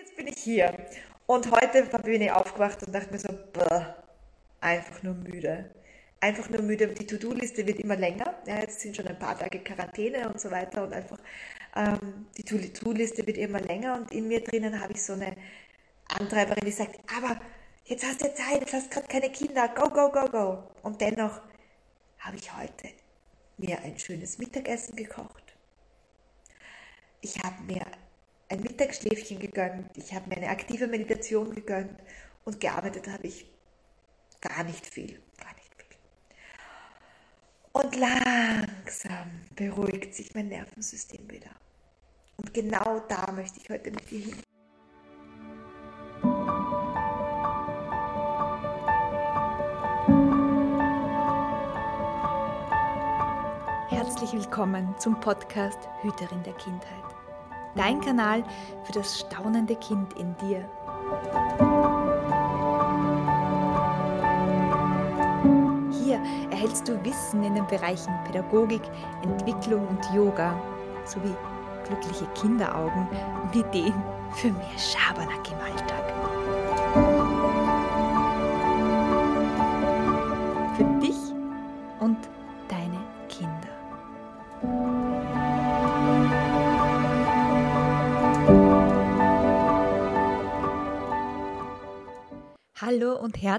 jetzt 0.00 0.16
bin 0.16 0.26
ich 0.26 0.38
hier. 0.38 0.74
Und 1.26 1.50
heute 1.50 1.84
bin 2.02 2.22
ich 2.22 2.32
aufgewacht 2.32 2.82
und 2.82 2.94
dachte 2.94 3.12
mir 3.12 3.18
so, 3.18 3.28
boah, 3.52 3.96
einfach 4.60 5.02
nur 5.02 5.14
müde. 5.14 5.70
Einfach 6.20 6.48
nur 6.50 6.62
müde. 6.62 6.88
Die 6.88 7.06
To-Do-Liste 7.06 7.66
wird 7.66 7.78
immer 7.78 7.96
länger. 7.96 8.34
Ja, 8.46 8.60
jetzt 8.60 8.80
sind 8.80 8.96
schon 8.96 9.06
ein 9.06 9.18
paar 9.18 9.38
Tage 9.38 9.60
Quarantäne 9.60 10.28
und 10.28 10.40
so 10.40 10.50
weiter 10.50 10.82
und 10.82 10.92
einfach 10.92 11.18
ähm, 11.76 12.26
die 12.36 12.42
To-Do-Liste 12.42 13.26
wird 13.26 13.38
immer 13.38 13.60
länger 13.60 13.94
und 13.96 14.12
in 14.12 14.28
mir 14.28 14.42
drinnen 14.42 14.80
habe 14.80 14.92
ich 14.92 15.02
so 15.02 15.12
eine 15.12 15.36
Antreiberin, 16.08 16.64
die 16.64 16.72
sagt, 16.72 16.98
aber 17.16 17.40
jetzt 17.84 18.04
hast 18.04 18.20
du 18.20 18.34
Zeit, 18.34 18.60
jetzt 18.60 18.72
hast 18.72 18.86
du 18.86 18.90
gerade 18.90 19.06
keine 19.06 19.30
Kinder, 19.30 19.68
go, 19.68 19.88
go, 19.88 20.10
go, 20.10 20.26
go. 20.26 20.64
Und 20.82 21.00
dennoch 21.00 21.40
habe 22.18 22.36
ich 22.36 22.54
heute 22.54 22.88
mir 23.56 23.78
ein 23.80 23.98
schönes 23.98 24.38
Mittagessen 24.38 24.96
gekocht. 24.96 25.54
Ich 27.20 27.38
habe 27.42 27.62
mir 27.62 27.86
ein 28.50 28.60
Mittagsschläfchen 28.62 29.38
gegönnt, 29.38 29.96
ich 29.96 30.12
habe 30.12 30.28
mir 30.28 30.36
eine 30.36 30.48
aktive 30.48 30.88
Meditation 30.88 31.54
gegönnt 31.54 31.98
und 32.44 32.60
gearbeitet 32.60 33.06
habe 33.08 33.28
ich 33.28 33.46
gar 34.40 34.64
nicht 34.64 34.84
viel, 34.84 35.20
gar 35.38 35.54
nicht 35.54 35.72
viel. 35.76 35.96
Und 37.72 37.96
langsam 37.96 39.30
beruhigt 39.54 40.14
sich 40.14 40.34
mein 40.34 40.48
Nervensystem 40.48 41.30
wieder. 41.30 41.50
Und 42.38 42.52
genau 42.52 43.00
da 43.08 43.30
möchte 43.30 43.60
ich 43.60 43.70
heute 43.70 43.92
mit 43.92 44.10
dir 44.10 44.20
hin. 44.20 44.36
Herzlich 53.90 54.32
willkommen 54.32 54.92
zum 54.98 55.20
Podcast 55.20 55.78
Hüterin 56.02 56.42
der 56.42 56.54
Kindheit 56.54 57.09
dein 57.74 58.00
Kanal 58.00 58.42
für 58.84 58.92
das 58.92 59.20
staunende 59.20 59.76
Kind 59.76 60.12
in 60.14 60.36
dir. 60.38 60.68
Hier 66.04 66.20
erhältst 66.50 66.88
du 66.88 67.02
Wissen 67.04 67.44
in 67.44 67.54
den 67.54 67.66
Bereichen 67.66 68.12
Pädagogik, 68.26 68.82
Entwicklung 69.22 69.86
und 69.88 70.14
Yoga 70.14 70.54
sowie 71.04 71.34
glückliche 71.86 72.26
Kinderaugen 72.34 73.08
und 73.42 73.54
Ideen 73.54 74.02
für 74.34 74.48
mehr 74.48 74.78
Schabernack 74.78 75.50
im 75.50 75.58
Alltag. 75.58 76.09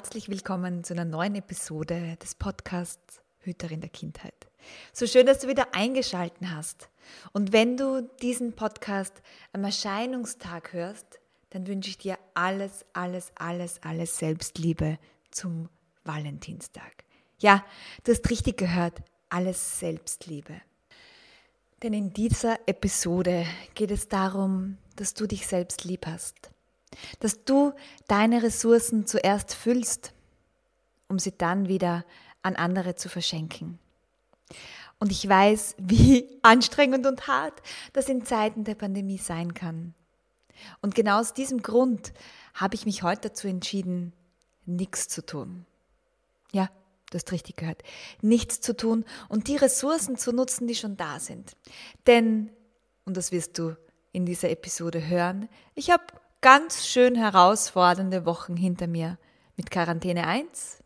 Herzlich 0.02 0.30
willkommen 0.30 0.84
zu 0.84 0.96
einer 0.96 1.06
neuen 1.06 1.36
Episode 1.36 2.18
des 2.24 2.34
Podcasts 2.34 3.22
Hüterin 3.42 3.82
der 3.82 3.92
Kindheit. 3.92 4.34
So 4.94 5.06
schön, 5.06 5.28
dass 5.28 5.38
du 5.38 5.48
wieder 5.48 5.76
eingeschalten 5.76 6.52
hast. 6.56 6.90
Und 7.34 7.54
wenn 7.54 7.78
du 7.78 8.10
diesen 8.20 8.54
Podcast 8.54 9.22
am 9.54 9.64
Erscheinungstag 9.64 10.74
hörst, 10.74 11.20
dann 11.52 11.68
wünsche 11.68 11.92
ich 11.92 12.00
dir 12.00 12.18
alles, 12.34 12.84
alles, 12.94 13.32
alles, 13.36 13.80
alles 13.84 14.18
Selbstliebe 14.18 14.98
zum 15.30 15.70
Valentinstag. 16.04 17.04
Ja, 17.38 17.64
du 18.04 18.12
hast 18.12 18.28
richtig 18.32 18.58
gehört, 18.58 19.04
alles 19.30 19.80
Selbstliebe. 19.80 20.62
Denn 21.84 21.94
in 21.94 22.12
dieser 22.12 22.58
Episode 22.66 23.46
geht 23.76 23.92
es 23.92 24.08
darum, 24.08 24.80
dass 24.96 25.14
du 25.14 25.28
dich 25.28 25.46
selbst 25.46 25.84
lieb 25.84 26.08
hast 26.08 26.51
dass 27.20 27.44
du 27.46 27.74
deine 28.08 28.44
Ressourcen 28.44 29.06
zuerst 29.08 29.54
füllst, 29.54 30.14
um 31.08 31.20
sie 31.20 31.38
dann 31.38 31.68
wieder 31.68 32.06
an 32.42 32.56
andere 32.56 32.96
zu 32.96 33.10
verschenken. 33.10 33.80
Und 35.00 35.12
ich 35.12 35.28
weiß, 35.28 35.76
wie 35.80 36.40
anstrengend 36.42 37.06
und 37.06 37.28
hart 37.28 37.62
das 37.94 38.08
in 38.08 38.26
Zeiten 38.26 38.64
der 38.64 38.76
Pandemie 38.76 39.18
sein 39.18 39.54
kann. 39.54 39.94
Und 40.82 40.96
genau 40.96 41.20
aus 41.20 41.34
diesem 41.34 41.62
Grund 41.62 42.14
habe 42.54 42.76
ich 42.76 42.86
mich 42.86 43.04
heute 43.04 43.30
dazu 43.30 43.48
entschieden, 43.48 44.14
nichts 44.66 45.08
zu 45.08 45.26
tun. 45.26 45.66
Ja, 46.52 46.70
du 47.10 47.16
hast 47.16 47.32
richtig 47.32 47.58
gehört. 47.58 47.82
Nichts 48.22 48.62
zu 48.62 48.76
tun 48.76 49.06
und 49.28 49.48
die 49.48 49.56
Ressourcen 49.56 50.18
zu 50.18 50.32
nutzen, 50.32 50.68
die 50.68 50.76
schon 50.76 50.98
da 50.98 51.20
sind. 51.20 51.56
Denn, 52.06 52.52
und 53.06 53.18
das 53.18 53.32
wirst 53.32 53.58
du 53.58 53.76
in 54.12 54.26
dieser 54.26 54.50
Episode 54.50 55.08
hören, 55.08 55.50
ich 55.74 55.90
habe 55.90 56.04
ganz 56.42 56.88
schön 56.88 57.16
herausfordernde 57.16 58.26
Wochen 58.26 58.58
hinter 58.58 58.88
mir 58.88 59.18
mit 59.56 59.70
Quarantäne 59.70 60.26
1, 60.26 60.80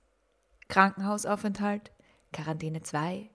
Krankenhausaufenthalt, 0.67 1.91
Quarantäne 2.33 2.83
2 2.83 3.29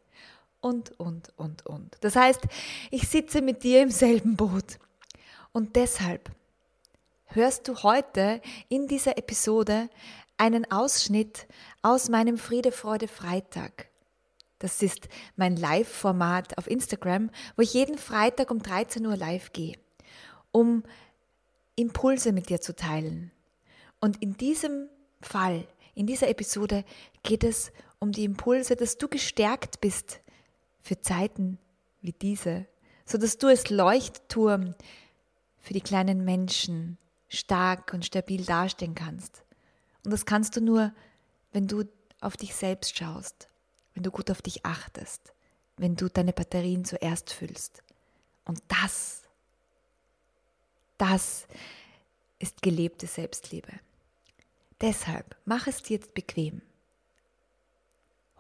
und, 0.60 0.98
und, 1.00 1.32
und, 1.38 1.64
und. 1.64 1.97
Das 2.03 2.16
heißt, 2.16 2.42
ich 2.91 3.08
sitze 3.08 3.41
mit 3.41 3.62
dir 3.62 3.82
im 3.82 3.91
selben 3.91 4.36
Boot. 4.36 4.78
Und 5.53 5.76
deshalb 5.76 6.31
hörst 7.26 7.66
du 7.66 7.82
heute 7.82 8.42
in 8.69 8.87
dieser 8.87 9.16
Episode 9.16 9.88
einen 10.37 10.70
Ausschnitt 10.70 11.47
aus 11.81 12.10
meinem 12.10 12.37
Friede, 12.37 12.70
Freude, 12.70 13.08
Freitag. 13.08 13.88
Das 14.58 14.82
ist 14.82 15.08
mein 15.37 15.56
Live-Format 15.56 16.58
auf 16.58 16.66
Instagram, 16.66 17.31
wo 17.56 17.62
ich 17.62 17.72
jeden 17.72 17.97
Freitag 17.97 18.50
um 18.50 18.62
13 18.62 19.06
Uhr 19.06 19.16
live 19.16 19.52
gehe, 19.52 19.76
um 20.52 20.82
Impulse 21.76 22.32
mit 22.32 22.48
dir 22.48 22.60
zu 22.60 22.75
teilen. 22.75 23.31
Und 24.00 24.22
in 24.22 24.36
diesem 24.36 24.88
Fall, 25.20 25.66
in 25.94 26.06
dieser 26.06 26.28
Episode 26.28 26.84
geht 27.22 27.44
es 27.44 27.72
um 27.98 28.12
die 28.12 28.25
Impulse, 28.25 28.76
dass 28.76 28.98
du 28.98 29.08
gestärkt 29.08 29.81
bist 29.81 30.20
für 30.81 31.00
Zeiten 31.00 31.58
wie 32.00 32.12
diese, 32.12 32.66
so 33.04 33.19
dass 33.19 33.38
du 33.38 33.48
als 33.48 33.69
Leuchtturm 33.70 34.75
für 35.58 35.75
die 35.75 35.82
kleinen 35.82 36.25
Menschen 36.25 36.97
stark 37.28 37.92
und 37.92 38.06
stabil 38.06 38.44
dastehen 38.44 38.94
kannst. 38.94 39.42
Und 40.04 40.12
das 40.12 40.25
kannst 40.25 40.56
du 40.56 40.60
nur, 40.60 40.92
wenn 41.52 41.66
du 41.66 41.84
auf 42.20 42.37
dich 42.37 42.54
selbst 42.54 42.97
schaust, 42.97 43.48
wenn 43.94 44.02
du 44.02 44.10
gut 44.10 44.31
auf 44.31 44.42
dich 44.42 44.64
achtest, 44.64 45.32
wenn 45.76 45.97
du 45.97 46.08
deine 46.08 46.32
Batterien 46.32 46.84
zuerst 46.84 47.32
füllst. 47.32 47.82
Und 48.44 48.60
das 48.69 49.22
das 51.00 51.49
ist 52.38 52.61
gelebte 52.61 53.06
Selbstliebe. 53.06 53.72
Deshalb 54.81 55.37
mach 55.44 55.66
es 55.66 55.83
dir 55.83 55.97
jetzt 55.97 56.15
bequem. 56.15 56.61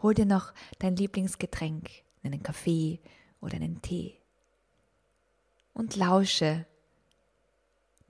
Hol 0.02 0.14
dir 0.14 0.26
noch 0.26 0.52
dein 0.78 0.96
Lieblingsgetränk, 0.96 1.90
einen 2.22 2.42
Kaffee 2.42 3.00
oder 3.40 3.56
einen 3.56 3.80
Tee 3.80 4.16
und 5.72 5.96
lausche 5.96 6.66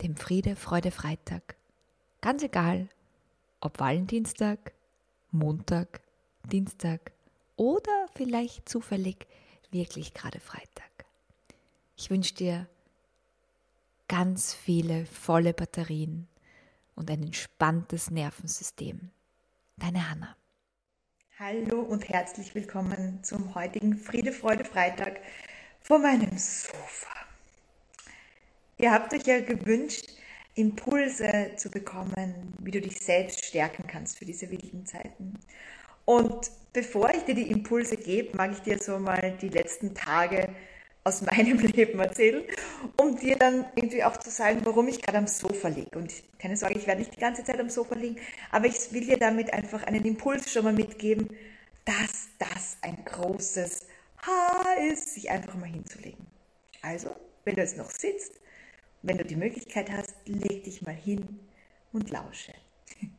dem 0.03 0.17
Friede, 0.17 0.57
Freude, 0.57 0.91
Freitag. 0.91 1.57
Ganz 2.21 2.43
egal, 2.43 2.89
ob 3.61 3.79
Valentinstag, 3.79 4.73
Montag, 5.31 6.01
Dienstag 6.45 7.13
oder 7.57 8.09
vielleicht 8.15 8.69
zufällig 8.69 9.27
wirklich 9.71 10.15
gerade 10.15 10.41
Freitag. 10.41 10.91
Ich 11.97 12.11
wünsche 12.11 12.35
dir 12.35 12.67
ganz 14.11 14.53
viele 14.53 15.07
volle 15.07 15.55
Batterien 15.55 16.27
und 16.97 17.09
ein 17.13 17.23
entspanntes 17.23 18.11
Nervensystem. 18.11 19.11
Deine 19.77 20.11
Hanna. 20.11 20.37
Hallo 21.39 21.81
und 21.83 22.09
herzlich 22.09 22.53
willkommen 22.57 23.23
zum 23.23 23.55
heutigen 23.55 23.97
Friede, 23.97 24.33
Freude, 24.33 24.65
Freitag 24.65 25.21
vor 25.81 26.01
meinem 26.01 26.37
Sofa. 26.37 27.15
Ihr 28.79 28.91
habt 28.91 29.15
euch 29.15 29.27
ja 29.27 29.39
gewünscht, 29.43 30.11
Impulse 30.57 31.53
zu 31.55 31.71
bekommen, 31.71 32.53
wie 32.59 32.73
du 32.73 32.81
dich 32.81 32.99
selbst 32.99 33.45
stärken 33.45 33.87
kannst 33.87 34.19
für 34.19 34.25
diese 34.25 34.51
wilden 34.51 34.87
Zeiten. 34.87 35.39
Und 36.05 36.51
bevor 36.73 37.11
ich 37.15 37.23
dir 37.23 37.37
die 37.37 37.49
Impulse 37.49 37.97
gebe, 37.97 38.37
mag 38.37 38.51
ich 38.51 38.61
dir 38.63 38.81
so 38.81 38.99
mal 38.99 39.39
die 39.41 39.51
letzten 39.51 39.95
Tage 39.95 40.49
aus 41.05 41.23
meinem 41.23 41.59
Leben 41.59 41.99
erzählen, 41.99 42.45
um 43.01 43.17
dir 43.17 43.37
dann 43.37 43.67
irgendwie 43.75 44.05
auch 44.05 44.17
zu 44.17 44.31
sagen, 44.31 44.61
warum 44.65 44.89
ich 44.89 45.01
gerade 45.01 45.19
am 45.19 45.27
Sofa 45.27 45.69
liege. 45.69 45.99
Und 45.99 46.13
keine 46.39 46.57
Sorge, 46.57 46.79
ich 46.79 46.87
werde 46.87 47.01
nicht 47.01 47.15
die 47.15 47.21
ganze 47.21 47.45
Zeit 47.45 47.61
am 47.61 47.71
Sofa 47.71 47.95
liegen, 47.95 48.17
aber 48.51 48.67
ich 48.67 48.93
will 48.93 49.05
dir 49.05 49.19
damit 49.19 49.53
einfach 49.53 49.85
einen 49.85 50.05
Impuls 50.05 50.53
schon 50.53 50.65
mal 50.65 50.73
mitgeben, 50.73 51.29
dass 51.85 52.29
das 52.39 52.77
ein 52.83 53.05
großes 53.05 53.87
Haar 54.23 54.77
ist, 54.91 55.15
sich 55.15 55.31
einfach 55.31 55.55
mal 55.55 55.69
hinzulegen. 55.69 56.27
Also, 56.83 57.15
wenn 57.45 57.57
du 57.57 57.63
jetzt 57.63 57.79
noch 57.79 57.91
sitzt, 57.91 58.33
wenn 59.03 59.19
du 59.19 59.25
die 59.25 59.37
Möglichkeit 59.37 59.91
hast, 59.91 60.15
leg 60.27 60.65
dich 60.65 60.83
mal 60.83 60.95
hin 60.95 61.41
und 61.93 62.11
lausche. 62.11 62.53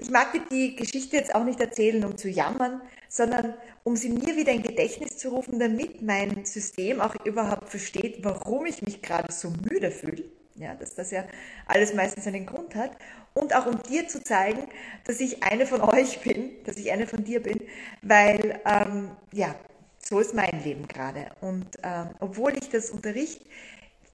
Ich 0.00 0.10
mag 0.10 0.32
dir 0.32 0.42
die 0.50 0.76
Geschichte 0.76 1.16
jetzt 1.16 1.34
auch 1.34 1.44
nicht 1.44 1.60
erzählen, 1.60 2.04
um 2.04 2.16
zu 2.16 2.28
jammern, 2.28 2.80
sondern 3.08 3.54
um 3.84 3.96
sie 3.96 4.10
mir 4.10 4.36
wieder 4.36 4.52
in 4.52 4.62
Gedächtnis 4.62 5.16
zu 5.16 5.30
rufen, 5.30 5.58
damit 5.58 6.02
mein 6.02 6.44
System 6.44 7.00
auch 7.00 7.14
überhaupt 7.24 7.68
versteht, 7.68 8.22
warum 8.22 8.66
ich 8.66 8.82
mich 8.82 9.02
gerade 9.02 9.32
so 9.32 9.50
müde 9.50 9.90
fühle. 9.90 10.24
Ja, 10.56 10.74
dass 10.74 10.94
das 10.94 11.12
ja 11.12 11.24
alles 11.66 11.94
meistens 11.94 12.26
einen 12.26 12.44
Grund 12.44 12.74
hat. 12.74 12.90
Und 13.34 13.54
auch 13.54 13.66
um 13.66 13.80
dir 13.82 14.08
zu 14.08 14.22
zeigen, 14.22 14.64
dass 15.04 15.20
ich 15.20 15.44
eine 15.44 15.66
von 15.66 15.80
euch 15.80 16.20
bin, 16.20 16.50
dass 16.64 16.76
ich 16.76 16.90
eine 16.90 17.06
von 17.06 17.22
dir 17.22 17.40
bin, 17.40 17.60
weil, 18.02 18.60
ähm, 18.66 19.10
ja, 19.32 19.54
so 20.00 20.18
ist 20.18 20.34
mein 20.34 20.62
Leben 20.64 20.88
gerade. 20.88 21.30
Und 21.40 21.66
ähm, 21.82 22.08
obwohl 22.18 22.54
ich 22.54 22.70
das 22.70 22.90
unterrichte, 22.90 23.44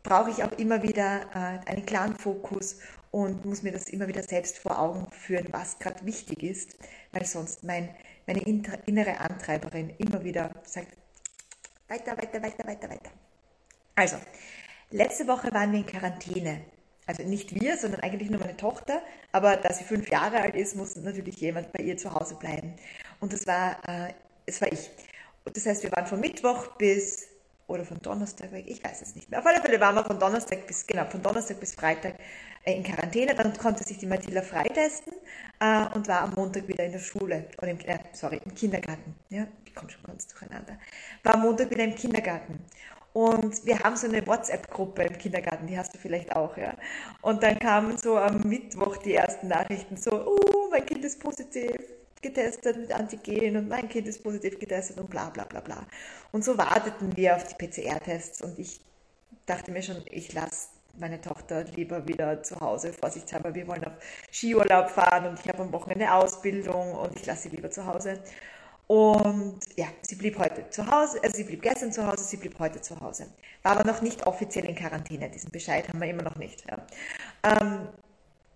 brauche 0.02 0.30
ich 0.30 0.44
auch 0.44 0.52
immer 0.58 0.82
wieder 0.82 1.22
äh, 1.34 1.70
einen 1.70 1.86
klaren 1.86 2.14
Fokus 2.16 2.78
und 3.10 3.44
muss 3.44 3.62
mir 3.62 3.72
das 3.72 3.88
immer 3.88 4.08
wieder 4.08 4.22
selbst 4.22 4.58
vor 4.58 4.78
Augen 4.78 5.06
führen, 5.10 5.46
was 5.50 5.78
gerade 5.78 6.04
wichtig 6.04 6.42
ist, 6.42 6.76
weil 7.12 7.24
sonst 7.24 7.64
mein, 7.64 7.88
meine 8.26 8.40
innere 8.42 9.20
Antreiberin 9.20 9.90
immer 9.98 10.22
wieder 10.24 10.50
sagt, 10.64 10.88
weiter, 11.88 12.16
weiter, 12.16 12.42
weiter, 12.42 12.66
weiter, 12.66 12.90
weiter. 12.90 13.10
Also, 13.94 14.16
letzte 14.90 15.26
Woche 15.26 15.52
waren 15.52 15.72
wir 15.72 15.80
in 15.80 15.86
Quarantäne. 15.86 16.64
Also 17.06 17.22
nicht 17.22 17.54
wir, 17.54 17.76
sondern 17.76 18.00
eigentlich 18.00 18.30
nur 18.30 18.40
meine 18.40 18.56
Tochter. 18.56 19.02
Aber 19.32 19.56
da 19.56 19.72
sie 19.72 19.84
fünf 19.84 20.08
Jahre 20.08 20.40
alt 20.40 20.54
ist, 20.54 20.74
muss 20.74 20.96
natürlich 20.96 21.36
jemand 21.36 21.70
bei 21.72 21.82
ihr 21.82 21.96
zu 21.96 22.14
Hause 22.14 22.36
bleiben. 22.36 22.74
Und 23.20 23.32
das 23.32 23.46
war, 23.46 23.76
äh, 23.86 24.14
es 24.46 24.60
war 24.60 24.72
ich. 24.72 24.90
Und 25.44 25.56
das 25.56 25.66
heißt, 25.66 25.82
wir 25.82 25.92
waren 25.92 26.06
von 26.06 26.20
Mittwoch 26.20 26.76
bis 26.76 27.28
oder 27.66 27.84
von 27.84 28.00
Donnerstag 28.00 28.52
weg, 28.52 28.64
ich 28.68 28.84
weiß 28.84 29.02
es 29.02 29.14
nicht 29.14 29.30
mehr. 29.30 29.40
Auf 29.40 29.46
alle 29.46 29.60
Fälle 29.60 29.80
waren 29.80 29.94
wir 29.94 30.04
von 30.04 30.18
Donnerstag 30.18 30.66
bis, 30.66 30.86
genau, 30.86 31.04
von 31.06 31.22
Donnerstag 31.22 31.60
bis 31.60 31.74
Freitag 31.74 32.14
äh, 32.64 32.76
in 32.76 32.82
Quarantäne. 32.82 33.34
Dann 33.34 33.56
konnte 33.56 33.84
sich 33.84 33.98
die 33.98 34.06
Matilda 34.06 34.42
freitesten 34.42 35.14
äh, 35.60 35.86
und 35.94 36.06
war 36.08 36.22
am 36.22 36.34
Montag 36.34 36.68
wieder 36.68 36.84
in 36.84 36.92
der 36.92 36.98
Schule, 36.98 37.46
oder 37.58 37.70
im, 37.70 37.80
äh, 37.80 37.98
sorry, 38.12 38.40
im 38.44 38.54
Kindergarten. 38.54 39.14
Ja, 39.30 39.46
ich 39.64 39.74
komme 39.74 39.90
schon 39.90 40.02
ganz 40.02 40.26
durcheinander. 40.26 40.78
War 41.22 41.34
am 41.34 41.42
Montag 41.42 41.70
wieder 41.70 41.84
im 41.84 41.94
Kindergarten. 41.94 42.58
Und 43.14 43.64
wir 43.64 43.78
haben 43.78 43.96
so 43.96 44.08
eine 44.08 44.26
WhatsApp-Gruppe 44.26 45.04
im 45.04 45.16
Kindergarten, 45.16 45.68
die 45.68 45.78
hast 45.78 45.94
du 45.94 45.98
vielleicht 45.98 46.34
auch, 46.34 46.56
ja. 46.56 46.74
Und 47.22 47.44
dann 47.44 47.60
kamen 47.60 47.96
so 47.96 48.18
am 48.18 48.40
Mittwoch 48.40 48.96
die 48.96 49.14
ersten 49.14 49.46
Nachrichten, 49.46 49.96
so, 49.96 50.26
oh, 50.26 50.68
mein 50.68 50.84
Kind 50.84 51.04
ist 51.04 51.20
positiv, 51.20 51.76
getestet 52.24 52.76
mit 52.76 52.90
Antigen 52.90 53.56
und 53.56 53.68
mein 53.68 53.88
Kind 53.88 54.08
ist 54.08 54.22
positiv 54.22 54.58
getestet 54.58 54.98
und 54.98 55.10
bla 55.10 55.30
bla 55.30 55.44
bla 55.44 55.60
bla. 55.60 55.86
Und 56.32 56.44
so 56.44 56.58
warteten 56.58 57.16
wir 57.16 57.36
auf 57.36 57.44
die 57.44 57.54
PCR-Tests 57.54 58.42
und 58.42 58.58
ich 58.58 58.80
dachte 59.46 59.70
mir 59.70 59.82
schon, 59.82 60.02
ich 60.10 60.32
lasse 60.32 60.68
meine 60.98 61.20
Tochter 61.20 61.64
lieber 61.64 62.08
wieder 62.08 62.42
zu 62.42 62.58
Hause, 62.60 62.92
vorsichtshalber. 62.92 63.54
Wir 63.54 63.66
wollen 63.66 63.84
auf 63.84 63.94
Skiurlaub 64.32 64.90
fahren 64.90 65.26
und 65.26 65.38
ich 65.40 65.48
habe 65.48 65.62
am 65.62 65.72
Wochenende 65.72 66.12
Ausbildung 66.12 66.94
und 66.94 67.14
ich 67.16 67.26
lasse 67.26 67.48
sie 67.48 67.56
lieber 67.56 67.70
zu 67.70 67.84
Hause. 67.84 68.18
Und 68.86 69.60
ja, 69.76 69.86
sie 70.02 70.14
blieb 70.14 70.38
heute 70.38 70.68
zu 70.70 70.86
Hause, 70.86 71.18
also 71.22 71.36
sie 71.36 71.44
blieb 71.44 71.62
gestern 71.62 71.92
zu 71.92 72.06
Hause, 72.06 72.24
sie 72.24 72.36
blieb 72.36 72.58
heute 72.58 72.80
zu 72.80 72.98
Hause. 73.00 73.26
War 73.62 73.72
aber 73.72 73.84
noch 73.90 74.02
nicht 74.02 74.26
offiziell 74.26 74.66
in 74.66 74.74
Quarantäne, 74.74 75.30
diesen 75.30 75.50
Bescheid 75.50 75.88
haben 75.88 76.00
wir 76.00 76.08
immer 76.08 76.22
noch 76.22 76.36
nicht. 76.36 76.64
Ja. 76.68 76.78
Ähm, 77.42 77.88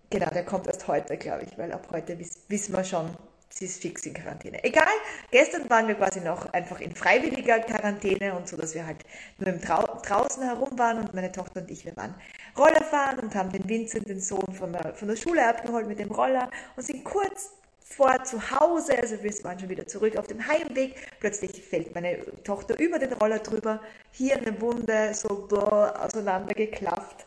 genau, 0.09 0.29
der 0.29 0.45
kommt 0.45 0.67
erst 0.67 0.87
heute, 0.87 1.17
glaube 1.17 1.43
ich, 1.43 1.57
weil 1.57 1.71
ab 1.71 1.87
heute 1.91 2.17
wiss, 2.19 2.43
wissen 2.47 2.75
wir 2.75 2.83
schon, 2.83 3.09
sie 3.59 3.65
ist 3.65 3.81
fix 3.81 4.05
in 4.05 4.13
Quarantäne. 4.13 4.63
Egal, 4.63 4.87
gestern 5.31 5.69
waren 5.69 5.87
wir 5.87 5.95
quasi 5.95 6.21
noch 6.21 6.51
einfach 6.53 6.79
in 6.79 6.95
freiwilliger 6.95 7.59
Quarantäne 7.59 8.33
und 8.33 8.47
so, 8.47 8.55
dass 8.55 8.73
wir 8.73 8.85
halt 8.85 9.03
nur 9.37 9.49
im 9.49 9.61
Trau 9.61 9.83
draußen 10.01 10.43
herum 10.43 10.79
waren 10.79 10.99
und 10.99 11.13
meine 11.13 11.31
Tochter 11.31 11.61
und 11.61 11.69
ich, 11.69 11.85
wir 11.85 11.95
waren 11.97 12.15
Roller 12.57 12.83
fahren 12.83 13.19
und 13.19 13.35
haben 13.35 13.51
den 13.51 13.67
Vincent, 13.67 14.07
den 14.07 14.21
Sohn 14.21 14.53
von 14.53 14.71
der, 14.71 14.93
von 14.93 15.09
der 15.09 15.17
Schule 15.17 15.45
abgeholt 15.45 15.87
mit 15.87 15.99
dem 15.99 16.09
Roller 16.09 16.49
und 16.77 16.83
sind 16.83 17.03
kurz 17.03 17.51
vor 17.81 18.23
zu 18.23 18.39
Hause, 18.51 18.97
also 18.97 19.21
wir 19.21 19.43
waren 19.43 19.59
schon 19.59 19.69
wieder 19.69 19.87
zurück 19.87 20.15
auf 20.15 20.27
dem 20.27 20.45
Heimweg. 20.47 20.95
Plötzlich 21.19 21.61
fällt 21.61 21.93
meine 21.95 22.19
Tochter 22.43 22.79
über 22.79 22.99
den 22.99 23.11
Roller 23.13 23.39
drüber, 23.39 23.81
hier 24.11 24.37
eine 24.37 24.61
Wunde, 24.61 25.13
so 25.13 25.49
auseinandergeklafft. 25.49 27.25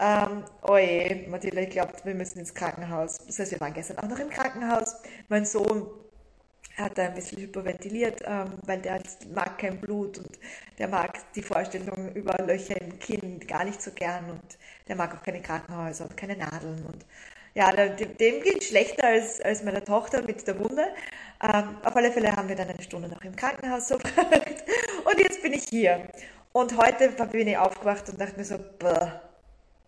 Ähm, 0.00 0.44
oje, 0.62 1.26
Mathilda, 1.28 1.62
ich 1.62 1.70
glaube, 1.70 1.92
wir 2.04 2.14
müssen 2.14 2.38
ins 2.38 2.54
Krankenhaus. 2.54 3.18
Das 3.26 3.38
heißt, 3.38 3.52
wir 3.52 3.60
waren 3.60 3.74
gestern 3.74 3.98
auch 3.98 4.08
noch 4.08 4.18
im 4.18 4.30
Krankenhaus. 4.30 4.96
Mein 5.28 5.44
Sohn 5.44 5.88
hat 6.76 6.96
da 6.96 7.06
ein 7.06 7.14
bisschen 7.14 7.38
hyperventiliert, 7.42 8.22
ähm, 8.24 8.54
weil 8.64 8.80
der 8.80 9.02
mag 9.34 9.58
kein 9.58 9.80
Blut 9.80 10.18
und 10.18 10.38
der 10.78 10.88
mag 10.88 11.18
die 11.34 11.42
Vorstellung 11.42 12.12
über 12.14 12.34
Löcher 12.44 12.80
im 12.80 12.98
Kinn 13.00 13.40
gar 13.40 13.64
nicht 13.64 13.82
so 13.82 13.90
gern 13.90 14.30
und 14.30 14.58
der 14.86 14.96
mag 14.96 15.14
auch 15.14 15.22
keine 15.22 15.42
Krankenhäuser 15.42 16.04
und 16.04 16.16
keine 16.16 16.36
Nadeln 16.36 16.84
und 16.86 17.04
ja, 17.54 17.72
dem, 17.72 18.16
dem 18.16 18.42
geht 18.42 18.62
schlechter 18.62 19.08
als, 19.08 19.40
als 19.40 19.64
meiner 19.64 19.84
Tochter 19.84 20.22
mit 20.22 20.46
der 20.46 20.58
Wunde. 20.60 20.86
Ähm, 21.42 21.78
auf 21.82 21.96
alle 21.96 22.12
Fälle 22.12 22.30
haben 22.36 22.48
wir 22.48 22.54
dann 22.54 22.68
eine 22.68 22.82
Stunde 22.82 23.08
noch 23.08 23.22
im 23.22 23.34
Krankenhaus 23.34 23.88
so 23.88 23.98
verbracht 24.14 24.64
und 25.04 25.18
jetzt 25.18 25.42
bin 25.42 25.54
ich 25.54 25.64
hier. 25.68 26.06
Und 26.52 26.76
heute 26.76 27.10
bin 27.32 27.48
ich 27.48 27.58
aufgewacht 27.58 28.08
und 28.08 28.20
dachte 28.20 28.36
mir 28.36 28.44
so, 28.44 28.58
boah, 28.78 29.27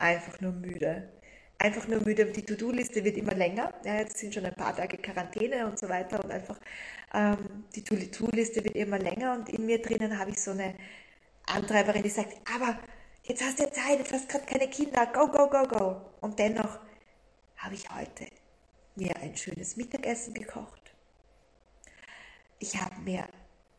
einfach 0.00 0.40
nur 0.40 0.52
müde. 0.52 1.08
Einfach 1.58 1.86
nur 1.86 2.00
müde. 2.00 2.24
Die 2.26 2.42
To-Do-Liste 2.42 3.04
wird 3.04 3.18
immer 3.18 3.34
länger. 3.34 3.72
Ja, 3.84 3.96
jetzt 3.96 4.18
sind 4.18 4.34
schon 4.34 4.46
ein 4.46 4.54
paar 4.54 4.74
Tage 4.74 4.96
Quarantäne 4.96 5.66
und 5.66 5.78
so 5.78 5.88
weiter 5.88 6.24
und 6.24 6.30
einfach 6.30 6.58
ähm, 7.12 7.64
die 7.74 7.84
To-Do-Liste 7.84 8.64
wird 8.64 8.76
immer 8.76 8.98
länger 8.98 9.34
und 9.34 9.48
in 9.50 9.66
mir 9.66 9.82
drinnen 9.82 10.18
habe 10.18 10.30
ich 10.30 10.40
so 10.40 10.52
eine 10.52 10.74
Antreiberin, 11.46 12.02
die 12.02 12.08
sagt, 12.08 12.36
aber 12.54 12.78
jetzt 13.24 13.42
hast 13.42 13.58
du 13.58 13.64
ja 13.64 13.72
Zeit, 13.72 13.98
jetzt 13.98 14.12
hast 14.12 14.24
du 14.24 14.38
gerade 14.38 14.46
keine 14.46 14.70
Kinder, 14.70 15.06
go, 15.06 15.26
go, 15.28 15.48
go, 15.48 15.64
go. 15.64 16.00
Und 16.20 16.38
dennoch 16.38 16.78
habe 17.56 17.74
ich 17.74 17.90
heute 17.90 18.26
mir 18.96 19.14
ein 19.16 19.36
schönes 19.36 19.76
Mittagessen 19.76 20.32
gekocht. 20.32 20.94
Ich 22.58 22.80
habe 22.80 23.00
mir 23.02 23.26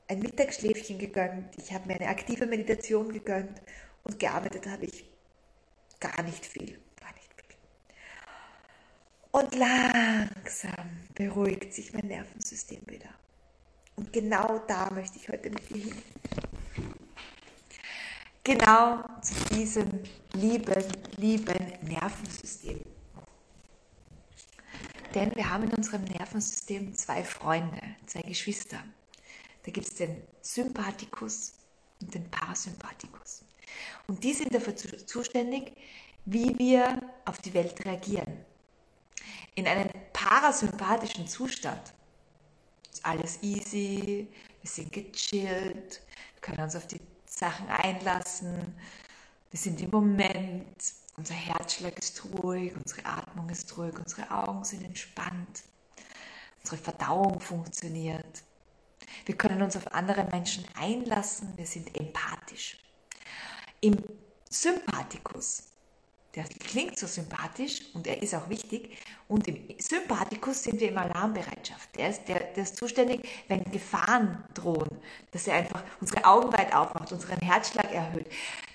ein 0.08 0.20
Mittagsschläfchen 0.20 1.00
gegönnt, 1.00 1.58
ich 1.58 1.72
habe 1.72 1.88
mir 1.88 1.96
eine 1.96 2.10
aktive 2.10 2.46
Meditation 2.46 3.12
gegönnt 3.12 3.62
und 4.04 4.20
gearbeitet 4.20 4.68
habe 4.68 4.86
ich 4.86 5.11
gar 6.02 6.22
nicht 6.24 6.46
viel, 6.46 6.82
gar 7.00 7.14
nicht 7.14 7.34
viel. 7.38 7.56
Und 9.32 9.56
langsam 9.56 11.08
beruhigt 11.16 11.74
sich 11.74 11.94
mein 11.94 12.08
Nervensystem 12.08 12.82
wieder. 12.88 13.10
Und 13.96 14.12
genau 14.12 14.60
da 14.68 14.92
möchte 14.92 15.20
ich 15.20 15.30
heute 15.30 15.50
mit 15.50 15.70
dir 15.70 15.84
hin. 15.84 16.04
Genau 18.44 19.04
zu 19.22 19.56
diesem 19.56 19.88
lieben, 20.34 20.84
lieben 21.18 21.74
Nervensystem. 21.84 22.82
Denn 25.14 25.36
wir 25.36 25.50
haben 25.50 25.66
in 25.66 25.74
unserem 25.74 26.04
Nervensystem 26.06 26.96
zwei 26.96 27.24
Freunde, 27.24 27.80
zwei 28.08 28.22
Geschwister. 28.22 28.84
Da 29.64 29.72
gibt 29.72 29.88
es 29.88 29.96
den 29.96 30.24
Sympathikus 30.42 31.54
und 32.02 32.14
den 32.16 32.32
Parasympathikus. 32.32 33.44
Und 34.08 34.24
die 34.24 34.34
sind 34.34 34.54
dafür 34.54 34.76
zuständig, 34.76 35.74
wie 36.26 36.58
wir 36.58 37.02
auf 37.26 37.40
die 37.40 37.54
Welt 37.54 37.84
reagieren. 37.86 38.46
In 39.56 39.68
einem 39.68 39.90
parasympathischen 40.14 41.28
Zustand 41.28 41.94
ist 42.92 43.06
alles 43.06 43.42
easy, 43.42 44.28
wir 44.62 44.70
sind 44.70 44.92
gechillt, 44.92 46.02
wir 46.34 46.42
können 46.42 46.62
uns 46.62 46.76
auf 46.76 46.88
die 46.88 47.02
Sachen 47.26 47.68
einlassen, 47.68 48.76
wir 49.50 49.60
sind 49.60 49.82
im 49.82 49.90
Moment, 49.90 50.94
unser 51.18 51.34
Herzschlag 51.34 51.98
ist 52.00 52.24
ruhig, 52.26 52.74
unsere 52.76 53.06
Atmung 53.06 53.50
ist 53.50 53.76
ruhig, 53.78 53.94
unsere 53.98 54.30
Augen 54.32 54.64
sind 54.64 54.84
entspannt, 54.84 55.64
unsere 56.64 56.78
Verdauung 56.78 57.40
funktioniert. 57.42 58.44
Wir 59.26 59.36
können 59.36 59.62
uns 59.62 59.76
auf 59.76 59.94
andere 59.94 60.24
Menschen 60.26 60.66
einlassen, 60.76 61.58
wir 61.58 61.66
sind 61.66 61.96
empathisch. 62.00 62.78
Im 63.82 63.98
Sympathikus, 64.48 65.64
der 66.36 66.44
klingt 66.44 67.00
so 67.00 67.08
sympathisch 67.08 67.82
und 67.96 68.06
er 68.06 68.22
ist 68.22 68.36
auch 68.36 68.48
wichtig, 68.48 68.96
und 69.28 69.48
im 69.48 69.76
Sympathikus 69.80 70.64
sind 70.64 70.80
wir 70.80 70.90
im 70.90 70.98
Alarmbereitschaft. 70.98 71.90
Der 71.98 72.10
ist, 72.10 72.26
der, 72.28 72.40
der 72.40 72.64
ist 72.64 72.78
zuständig, 72.78 73.28
wenn 73.48 73.64
Gefahren 73.72 74.44
drohen, 74.54 75.00
dass 75.32 75.48
er 75.48 75.56
einfach 75.56 75.84
unsere 76.00 76.24
Augen 76.26 76.54
weit 76.54 76.74
aufmacht, 76.76 77.12
unseren 77.12 77.40
Herzschlag 77.40 77.92
erhöht, 77.92 78.28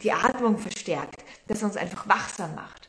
die 0.02 0.10
Atmung 0.12 0.58
verstärkt, 0.58 1.24
dass 1.46 1.62
er 1.62 1.68
uns 1.68 1.76
einfach 1.76 2.08
wachsam 2.08 2.54
macht. 2.56 2.88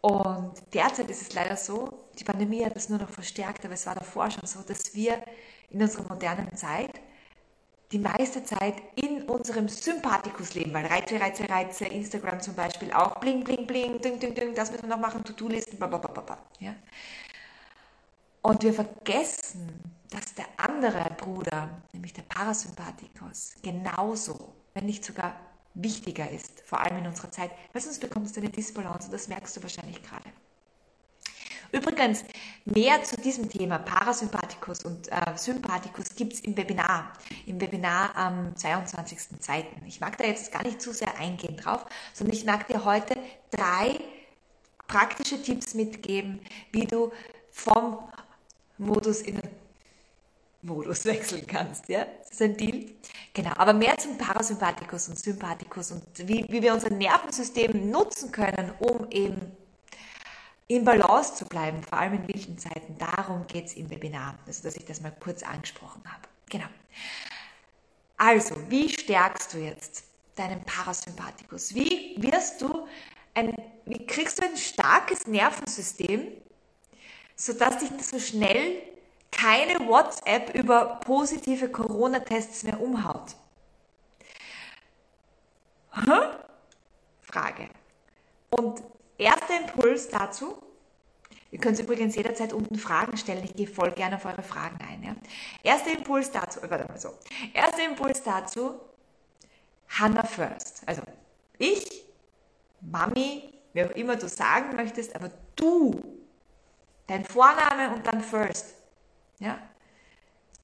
Und 0.00 0.54
derzeit 0.72 1.10
ist 1.10 1.20
es 1.20 1.34
leider 1.34 1.56
so, 1.56 2.06
die 2.18 2.24
Pandemie 2.24 2.64
hat 2.64 2.74
es 2.74 2.88
nur 2.88 2.98
noch 2.98 3.10
verstärkt, 3.10 3.66
aber 3.66 3.74
es 3.74 3.84
war 3.84 3.94
davor 3.94 4.30
schon 4.30 4.46
so, 4.46 4.62
dass 4.62 4.94
wir 4.94 5.22
in 5.68 5.82
unserer 5.82 6.08
modernen 6.08 6.56
Zeit 6.56 7.00
die 7.92 7.98
meiste 7.98 8.44
Zeit 8.44 8.76
in 8.94 9.22
unserem 9.22 9.68
Sympathikus 9.68 10.54
leben, 10.54 10.72
weil 10.72 10.86
Reize, 10.86 11.20
Reize, 11.20 11.48
Reize, 11.48 11.86
Instagram 11.86 12.40
zum 12.40 12.54
Beispiel 12.54 12.92
auch, 12.92 13.18
bling, 13.18 13.42
bling, 13.42 13.66
bling, 13.66 14.00
ding, 14.00 14.18
ding, 14.20 14.34
ding, 14.34 14.54
das 14.54 14.70
müssen 14.70 14.84
wir 14.84 14.90
noch 14.90 15.00
machen, 15.00 15.24
To-Do-Listen, 15.24 15.76
bla, 15.76 16.38
Ja? 16.60 16.74
Und 18.42 18.62
wir 18.62 18.72
vergessen, 18.72 19.82
dass 20.10 20.34
der 20.34 20.46
andere 20.56 21.10
Bruder, 21.16 21.82
nämlich 21.92 22.12
der 22.12 22.22
Parasympathikus, 22.22 23.54
genauso, 23.62 24.54
wenn 24.74 24.86
nicht 24.86 25.04
sogar 25.04 25.34
wichtiger 25.74 26.30
ist, 26.30 26.62
vor 26.66 26.80
allem 26.80 26.98
in 26.98 27.06
unserer 27.06 27.30
Zeit, 27.30 27.50
weil 27.72 27.82
sonst 27.82 28.00
bekommst 28.00 28.36
du 28.36 28.40
eine 28.40 28.50
Disbalance 28.50 29.06
und 29.06 29.12
das 29.14 29.28
merkst 29.28 29.56
du 29.56 29.62
wahrscheinlich 29.62 30.02
gerade. 30.02 30.30
Übrigens, 31.72 32.24
mehr 32.64 33.02
zu 33.04 33.16
diesem 33.16 33.48
Thema 33.48 33.78
Parasympathikus 33.78 34.84
und 34.84 35.10
äh, 35.12 35.36
Sympathikus 35.36 36.14
gibt 36.16 36.32
es 36.32 36.40
im 36.40 36.56
Webinar, 36.56 37.12
im 37.46 37.60
Webinar 37.60 38.16
am 38.16 38.54
22.02. 38.54 39.64
Ich 39.86 40.00
mag 40.00 40.18
da 40.18 40.24
jetzt 40.24 40.52
gar 40.52 40.64
nicht 40.64 40.82
zu 40.82 40.92
sehr 40.92 41.16
eingehen 41.18 41.56
drauf, 41.56 41.86
sondern 42.12 42.36
ich 42.36 42.44
mag 42.44 42.66
dir 42.66 42.84
heute 42.84 43.14
drei 43.50 44.00
praktische 44.86 45.40
Tipps 45.40 45.74
mitgeben, 45.74 46.40
wie 46.72 46.86
du 46.86 47.12
vom 47.50 47.98
Modus 48.78 49.20
in 49.20 49.36
den 49.36 49.50
Modus 50.62 51.04
wechseln 51.04 51.46
kannst. 51.46 51.88
Ja? 51.88 52.06
Das 52.18 52.32
ist 52.32 52.42
ein 52.42 52.56
Deal. 52.56 52.86
Genau, 53.32 53.52
aber 53.56 53.72
mehr 53.72 53.96
zum 53.96 54.18
Parasympathikus 54.18 55.08
und 55.08 55.18
Sympathikus 55.18 55.92
und 55.92 56.02
wie, 56.16 56.44
wie 56.48 56.62
wir 56.62 56.74
unser 56.74 56.90
Nervensystem 56.90 57.90
nutzen 57.90 58.32
können, 58.32 58.72
um 58.80 59.08
eben 59.10 59.56
in 60.70 60.84
Balance 60.84 61.34
zu 61.34 61.46
bleiben, 61.46 61.82
vor 61.82 61.98
allem 61.98 62.14
in 62.14 62.28
wilden 62.28 62.56
Zeiten. 62.56 62.96
Darum 62.96 63.44
geht 63.48 63.66
es 63.66 63.74
im 63.74 63.90
Webinar, 63.90 64.38
also 64.46 64.62
dass 64.62 64.76
ich 64.76 64.84
das 64.84 65.00
mal 65.00 65.12
kurz 65.18 65.42
angesprochen 65.42 66.00
habe. 66.06 66.28
Genau. 66.48 66.68
Also, 68.16 68.54
wie 68.68 68.88
stärkst 68.88 69.52
du 69.52 69.58
jetzt 69.58 70.04
deinen 70.36 70.62
Parasympathikus? 70.62 71.74
Wie 71.74 72.14
wirst 72.18 72.62
du 72.62 72.86
ein, 73.34 73.52
wie 73.84 74.06
kriegst 74.06 74.38
du 74.38 74.44
ein 74.44 74.56
starkes 74.56 75.26
Nervensystem, 75.26 76.28
sodass 77.34 77.78
dich 77.78 77.90
so 78.06 78.20
schnell 78.20 78.80
keine 79.32 79.88
WhatsApp 79.88 80.54
über 80.54 81.00
positive 81.04 81.68
Corona-Tests 81.68 82.62
mehr 82.62 82.80
umhaut? 82.80 83.34
Hm? 85.94 86.22
Frage. 87.22 87.70
Und 88.50 88.84
Erster 89.20 89.60
Impuls 89.60 90.08
dazu, 90.08 90.56
ihr 91.50 91.60
könnt 91.60 91.78
übrigens 91.78 92.16
jederzeit 92.16 92.54
unten 92.54 92.76
Fragen 92.76 93.18
stellen, 93.18 93.44
ich 93.44 93.54
gehe 93.54 93.66
voll 93.66 93.90
gerne 93.90 94.16
auf 94.16 94.24
eure 94.24 94.42
Fragen 94.42 94.78
ein. 94.80 95.02
Ja? 95.02 95.14
Erster 95.62 95.92
Impuls 95.92 96.30
dazu, 96.30 96.60
warte 96.62 96.90
mal 96.90 96.98
so, 96.98 97.10
erster 97.52 97.84
Impuls 97.84 98.22
dazu, 98.22 98.80
Hannah 99.90 100.24
first. 100.24 100.82
Also 100.86 101.02
ich, 101.58 102.02
Mami, 102.80 103.52
wie 103.74 103.84
auch 103.84 103.90
immer 103.90 104.16
du 104.16 104.26
sagen 104.26 104.74
möchtest, 104.74 105.14
aber 105.14 105.30
du, 105.54 106.00
dein 107.06 107.26
Vorname 107.26 107.94
und 107.94 108.06
dann 108.06 108.22
first. 108.22 108.74
Ja? 109.38 109.58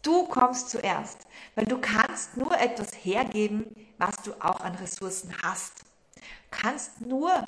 Du 0.00 0.26
kommst 0.28 0.70
zuerst, 0.70 1.26
weil 1.56 1.66
du 1.66 1.78
kannst 1.78 2.38
nur 2.38 2.58
etwas 2.58 2.92
hergeben, 3.04 3.66
was 3.98 4.16
du 4.22 4.32
auch 4.40 4.60
an 4.60 4.76
Ressourcen 4.76 5.34
hast. 5.42 5.80
Du 6.14 6.22
kannst 6.62 7.02
nur 7.02 7.46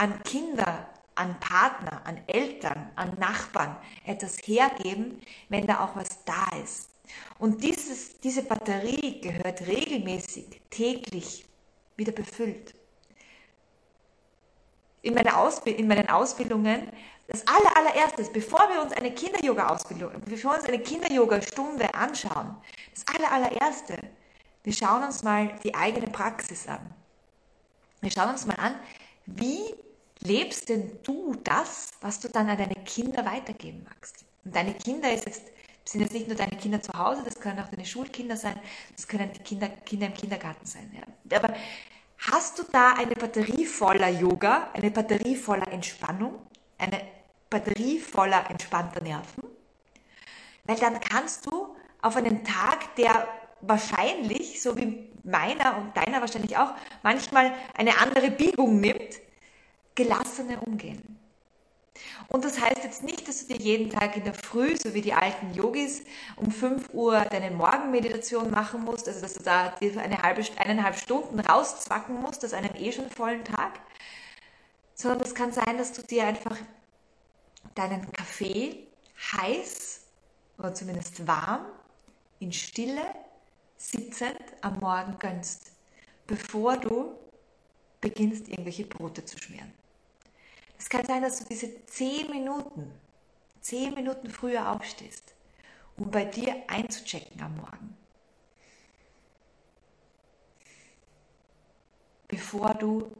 an 0.00 0.22
Kinder, 0.22 0.88
an 1.14 1.38
Partner, 1.40 2.00
an 2.04 2.22
Eltern, 2.26 2.90
an 2.96 3.18
Nachbarn 3.18 3.76
etwas 4.06 4.38
hergeben, 4.38 5.20
wenn 5.50 5.66
da 5.66 5.84
auch 5.84 5.94
was 5.94 6.24
da 6.24 6.46
ist. 6.64 6.88
Und 7.38 7.62
dieses, 7.62 8.18
diese 8.20 8.42
Batterie 8.42 9.20
gehört 9.20 9.60
regelmäßig, 9.66 10.62
täglich 10.70 11.44
wieder 11.96 12.12
befüllt. 12.12 12.74
In, 15.02 15.12
meine 15.12 15.36
Ausbild 15.36 15.78
in 15.78 15.86
meinen 15.86 16.08
Ausbildungen, 16.08 16.90
das 17.26 17.46
aller, 17.46 17.76
allererstes, 17.76 18.32
bevor 18.32 18.70
wir 18.70 18.80
uns 18.80 18.92
eine 18.92 19.12
Kinder-Yoga-Ausbildung, 19.12 20.12
bevor 20.24 20.52
wir 20.52 20.58
uns 20.60 20.68
eine 20.68 20.78
Kinder-Yoga-Stunde 20.78 21.94
anschauen, 21.94 22.56
das 22.94 23.04
aller, 23.14 23.30
allererste, 23.30 23.98
wir 24.62 24.72
schauen 24.72 25.04
uns 25.04 25.22
mal 25.22 25.58
die 25.62 25.74
eigene 25.74 26.06
Praxis 26.06 26.66
an. 26.66 26.94
Wir 28.00 28.10
schauen 28.10 28.30
uns 28.30 28.46
mal 28.46 28.56
an, 28.56 28.76
wie 29.26 29.74
lebst 30.20 30.68
denn 30.68 30.98
du 31.02 31.34
das, 31.44 31.90
was 32.00 32.20
du 32.20 32.28
dann 32.28 32.48
an 32.48 32.58
deine 32.58 32.74
Kinder 32.84 33.24
weitergeben 33.24 33.84
magst? 33.84 34.24
Und 34.44 34.54
deine 34.54 34.74
Kinder 34.74 35.12
ist 35.12 35.26
jetzt, 35.26 35.42
sind 35.84 36.02
jetzt 36.02 36.12
nicht 36.12 36.28
nur 36.28 36.36
deine 36.36 36.56
Kinder 36.56 36.80
zu 36.82 36.92
Hause, 36.92 37.22
das 37.24 37.38
können 37.40 37.58
auch 37.60 37.68
deine 37.68 37.84
Schulkinder 37.84 38.36
sein, 38.36 38.58
das 38.96 39.08
können 39.08 39.32
die 39.32 39.40
Kinder, 39.40 39.68
Kinder 39.68 40.06
im 40.06 40.14
Kindergarten 40.14 40.66
sein. 40.66 40.90
Ja. 40.94 41.38
Aber 41.38 41.54
hast 42.18 42.58
du 42.58 42.62
da 42.70 42.92
eine 42.94 43.14
Batterie 43.14 43.64
voller 43.64 44.08
Yoga, 44.08 44.70
eine 44.74 44.90
Batterie 44.90 45.36
voller 45.36 45.70
Entspannung, 45.72 46.46
eine 46.78 47.02
Batterie 47.48 47.98
voller 47.98 48.48
entspannter 48.50 49.02
Nerven? 49.02 49.44
Weil 50.64 50.76
dann 50.76 51.00
kannst 51.00 51.46
du 51.46 51.74
auf 52.02 52.16
einen 52.16 52.44
Tag, 52.44 52.94
der 52.96 53.28
wahrscheinlich, 53.62 54.62
so 54.62 54.76
wie 54.76 55.10
meiner 55.22 55.76
und 55.78 55.96
deiner 55.96 56.20
wahrscheinlich 56.20 56.56
auch, 56.56 56.72
manchmal 57.02 57.52
eine 57.74 57.98
andere 57.98 58.30
Biegung 58.30 58.80
nimmt, 58.80 59.20
gelassener 60.02 60.66
umgehen. 60.66 61.18
Und 62.28 62.44
das 62.44 62.60
heißt 62.60 62.84
jetzt 62.84 63.02
nicht, 63.02 63.28
dass 63.28 63.46
du 63.46 63.54
dir 63.54 63.60
jeden 63.60 63.90
Tag 63.90 64.16
in 64.16 64.24
der 64.24 64.34
Früh, 64.34 64.76
so 64.76 64.94
wie 64.94 65.02
die 65.02 65.12
alten 65.12 65.52
Yogis, 65.52 66.02
um 66.36 66.50
5 66.50 66.94
Uhr 66.94 67.20
deine 67.22 67.50
Morgenmeditation 67.50 68.50
machen 68.50 68.84
musst, 68.84 69.08
also 69.08 69.20
dass 69.20 69.34
du 69.34 69.42
da 69.42 69.74
eine 69.80 70.22
halbe, 70.22 70.42
eineinhalb 70.56 70.96
Stunden 70.96 71.40
rauszwacken 71.40 72.20
musst, 72.20 72.44
aus 72.44 72.52
einem 72.52 72.74
eh 72.76 72.92
schon 72.92 73.10
vollen 73.10 73.44
Tag, 73.44 73.80
sondern 74.94 75.20
es 75.20 75.34
kann 75.34 75.52
sein, 75.52 75.76
dass 75.76 75.92
du 75.92 76.02
dir 76.02 76.26
einfach 76.26 76.56
deinen 77.74 78.10
Kaffee 78.12 78.86
heiß 79.32 80.02
oder 80.58 80.72
zumindest 80.72 81.26
warm, 81.26 81.66
in 82.38 82.52
Stille, 82.52 83.02
sitzend 83.76 84.40
am 84.62 84.78
Morgen 84.78 85.18
gönnst, 85.18 85.72
bevor 86.26 86.76
du 86.76 87.14
beginnst, 88.00 88.48
irgendwelche 88.48 88.86
Brote 88.86 89.24
zu 89.24 89.36
schmieren. 89.36 89.79
Es 90.80 90.88
kann 90.88 91.04
sein, 91.04 91.20
dass 91.20 91.38
du 91.38 91.44
diese 91.44 91.84
zehn 91.84 92.30
Minuten, 92.30 92.90
zehn 93.60 93.92
Minuten 93.92 94.30
früher 94.30 94.72
aufstehst, 94.72 95.34
um 95.98 96.10
bei 96.10 96.24
dir 96.24 96.56
einzuchecken 96.68 97.38
am 97.42 97.54
Morgen. 97.56 97.96
Bevor 102.26 102.72
du 102.72 103.12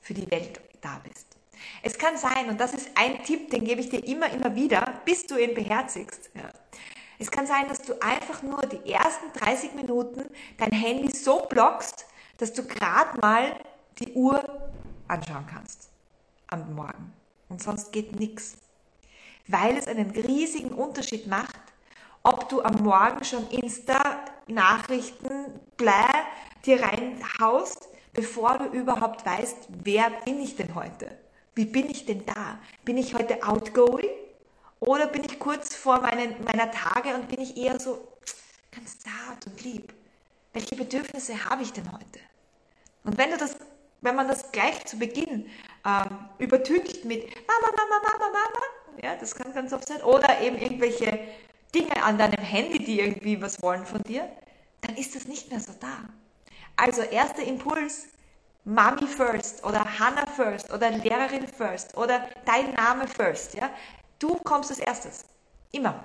für 0.00 0.14
die 0.14 0.28
Welt 0.30 0.58
da 0.80 1.02
bist. 1.06 1.36
Es 1.82 1.98
kann 1.98 2.16
sein, 2.16 2.48
und 2.48 2.58
das 2.58 2.72
ist 2.72 2.88
ein 2.94 3.22
Tipp, 3.22 3.50
den 3.50 3.64
gebe 3.64 3.82
ich 3.82 3.90
dir 3.90 4.02
immer, 4.02 4.30
immer 4.30 4.54
wieder, 4.54 5.02
bis 5.04 5.26
du 5.26 5.36
ihn 5.36 5.54
beherzigst. 5.54 6.30
Ja. 6.34 6.50
Es 7.18 7.30
kann 7.30 7.46
sein, 7.46 7.68
dass 7.68 7.82
du 7.82 7.92
einfach 8.00 8.42
nur 8.42 8.62
die 8.62 8.90
ersten 8.90 9.30
30 9.38 9.74
Minuten 9.74 10.24
dein 10.56 10.72
Handy 10.72 11.14
so 11.14 11.44
blockst, 11.44 12.06
dass 12.38 12.54
du 12.54 12.66
gerade 12.66 13.20
mal 13.20 13.60
die 13.98 14.14
Uhr 14.14 14.72
anschauen 15.08 15.46
kannst 15.46 15.91
am 16.52 16.74
Morgen. 16.74 17.12
Und 17.48 17.62
sonst 17.62 17.92
geht 17.92 18.18
nichts. 18.18 18.56
Weil 19.48 19.76
es 19.76 19.86
einen 19.86 20.10
riesigen 20.10 20.70
Unterschied 20.70 21.26
macht, 21.26 21.56
ob 22.22 22.48
du 22.48 22.62
am 22.62 22.82
Morgen 22.82 23.24
schon 23.24 23.48
Insta-Nachrichten, 23.50 25.60
blä, 25.76 26.04
dir 26.64 26.82
reinhaust, 26.82 27.88
bevor 28.12 28.58
du 28.58 28.66
überhaupt 28.66 29.26
weißt, 29.26 29.68
wer 29.82 30.10
bin 30.24 30.40
ich 30.40 30.56
denn 30.56 30.74
heute? 30.74 31.18
Wie 31.54 31.64
bin 31.64 31.90
ich 31.90 32.06
denn 32.06 32.24
da? 32.24 32.58
Bin 32.84 32.96
ich 32.96 33.14
heute 33.14 33.42
outgoing? 33.42 34.08
Oder 34.78 35.06
bin 35.06 35.24
ich 35.24 35.38
kurz 35.38 35.74
vor 35.74 36.00
meinen, 36.00 36.42
meiner 36.44 36.70
Tage 36.70 37.14
und 37.14 37.28
bin 37.28 37.40
ich 37.40 37.56
eher 37.56 37.78
so 37.80 38.08
ganz 38.70 38.98
zart 39.00 39.46
und 39.46 39.62
lieb? 39.62 39.92
Welche 40.52 40.76
Bedürfnisse 40.76 41.44
habe 41.44 41.62
ich 41.62 41.72
denn 41.72 41.90
heute? 41.90 42.20
Und 43.04 43.18
wenn 43.18 43.30
du 43.30 43.36
das 43.36 43.56
wenn 44.02 44.16
man 44.16 44.28
das 44.28 44.52
gleich 44.52 44.84
zu 44.84 44.98
Beginn 44.98 45.48
ähm, 45.84 46.28
übertüncht 46.38 47.04
mit 47.04 47.24
Mama, 47.46 47.74
Mama, 47.76 48.02
Mama, 48.02 48.32
Mama, 48.32 49.02
ja, 49.02 49.16
das 49.16 49.34
kann 49.34 49.52
ganz 49.52 49.72
oft 49.72 49.88
sein, 49.88 50.02
oder 50.02 50.40
eben 50.40 50.58
irgendwelche 50.58 51.18
Dinge 51.74 52.02
an 52.02 52.18
deinem 52.18 52.42
Handy, 52.42 52.78
die 52.78 53.00
irgendwie 53.00 53.40
was 53.40 53.62
wollen 53.62 53.86
von 53.86 54.02
dir, 54.02 54.28
dann 54.82 54.96
ist 54.96 55.14
das 55.14 55.26
nicht 55.26 55.50
mehr 55.50 55.60
so 55.60 55.72
da. 55.80 56.08
Also 56.76 57.02
erster 57.02 57.42
Impuls, 57.42 58.06
Mami 58.64 59.06
first 59.06 59.64
oder 59.64 59.84
Hannah 59.98 60.26
first 60.26 60.72
oder 60.72 60.90
Lehrerin 60.90 61.48
first 61.48 61.96
oder 61.96 62.28
dein 62.44 62.72
Name 62.74 63.08
first, 63.08 63.54
ja. 63.54 63.70
Du 64.18 64.36
kommst 64.36 64.70
als 64.70 64.78
erstes. 64.78 65.24
Immer. 65.72 66.04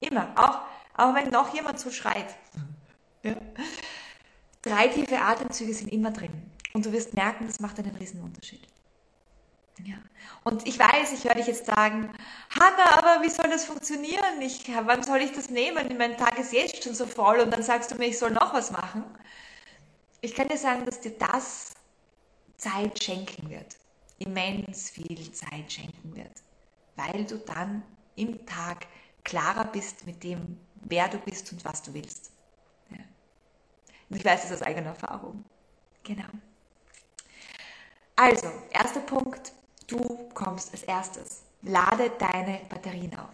Immer. 0.00 0.28
Auch, 0.36 0.60
auch 0.94 1.14
wenn 1.14 1.30
noch 1.30 1.54
jemand 1.54 1.80
so 1.80 1.90
schreit. 1.90 2.34
Ja. 3.22 3.34
Drei 4.60 4.88
tiefe 4.88 5.18
Atemzüge 5.18 5.72
sind 5.72 5.88
immer 5.92 6.10
drin. 6.10 6.51
Und 6.74 6.86
du 6.86 6.92
wirst 6.92 7.14
merken, 7.14 7.46
das 7.46 7.60
macht 7.60 7.78
einen 7.78 7.94
riesen 7.96 8.22
Unterschied. 8.22 8.66
Ja. 9.84 9.96
Und 10.44 10.66
ich 10.66 10.78
weiß, 10.78 11.12
ich 11.12 11.24
höre 11.24 11.34
dich 11.34 11.46
jetzt 11.46 11.66
sagen, 11.66 12.12
Hanna, 12.50 12.98
aber 12.98 13.22
wie 13.22 13.30
soll 13.30 13.48
das 13.48 13.64
funktionieren? 13.64 14.40
Ich, 14.40 14.70
wann 14.84 15.02
soll 15.02 15.18
ich 15.18 15.32
das 15.32 15.50
nehmen? 15.50 15.96
Mein 15.96 16.16
Tag 16.16 16.38
ist 16.38 16.52
jetzt 16.52 16.84
schon 16.84 16.94
so 16.94 17.06
voll 17.06 17.40
und 17.40 17.50
dann 17.50 17.62
sagst 17.62 17.90
du 17.90 17.96
mir, 17.96 18.06
ich 18.06 18.18
soll 18.18 18.30
noch 18.30 18.52
was 18.54 18.70
machen. 18.70 19.04
Ich 20.20 20.34
kann 20.34 20.48
dir 20.48 20.58
sagen, 20.58 20.84
dass 20.84 21.00
dir 21.00 21.12
das 21.18 21.72
Zeit 22.56 23.02
schenken 23.02 23.50
wird. 23.50 23.76
Immens 24.18 24.90
viel 24.90 25.32
Zeit 25.32 25.72
schenken 25.72 26.14
wird. 26.14 26.42
Weil 26.96 27.24
du 27.24 27.38
dann 27.38 27.82
im 28.14 28.44
Tag 28.46 28.86
klarer 29.24 29.64
bist 29.64 30.06
mit 30.06 30.22
dem, 30.22 30.58
wer 30.82 31.08
du 31.08 31.18
bist 31.18 31.50
und 31.52 31.64
was 31.64 31.82
du 31.82 31.94
willst. 31.94 32.30
Und 34.12 34.18
ich 34.18 34.24
weiß 34.26 34.42
das 34.42 34.52
aus 34.52 34.62
eigener 34.62 34.88
Erfahrung. 34.88 35.42
Genau. 36.02 36.28
Also, 38.16 38.48
erster 38.70 39.00
Punkt, 39.00 39.52
du 39.86 40.28
kommst 40.34 40.72
als 40.72 40.82
erstes. 40.82 41.42
Lade 41.62 42.10
deine 42.18 42.60
Batterien 42.68 43.18
auf. 43.18 43.30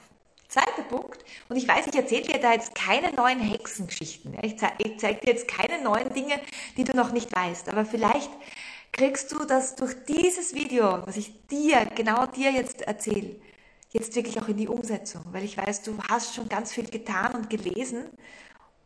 Zweiter 0.49 0.83
Punkt, 0.89 1.23
und 1.51 1.57
ich 1.57 1.69
weiß, 1.69 1.89
ich 1.89 1.95
erzähle 1.95 2.23
dir 2.23 2.41
da 2.41 2.53
jetzt 2.53 2.75
keine 2.75 3.13
neuen 3.13 3.39
Hexengeschichten. 3.39 4.35
Ich 4.41 4.59
zeige 4.59 4.97
zeig 4.97 5.21
dir 5.21 5.33
jetzt 5.33 5.47
keine 5.47 5.83
neuen 5.83 6.13
Dinge, 6.15 6.41
die 6.77 6.85
du 6.85 6.97
noch 6.97 7.13
nicht 7.13 7.35
weißt, 7.35 7.69
aber 7.69 7.85
vielleicht 7.85 8.31
kriegst 8.93 9.31
du 9.31 9.45
das 9.45 9.77
durch 9.77 9.95
dieses 10.07 10.55
Video, 10.55 11.07
was 11.07 11.19
ich 11.19 11.47
dir, 11.49 11.85
genau 11.95 12.25
dir 12.25 12.51
jetzt 12.51 12.81
erzähle, 12.81 13.37
jetzt 13.91 14.17
wirklich 14.17 14.41
auch 14.41 14.49
in 14.49 14.57
die 14.57 14.69
Umsetzung, 14.69 15.23
weil 15.33 15.45
ich 15.45 15.57
weiß, 15.57 15.83
du 15.83 15.99
hast 16.09 16.35
schon 16.35 16.49
ganz 16.49 16.73
viel 16.73 16.89
getan 16.89 17.35
und 17.35 17.51
gelesen 17.51 18.07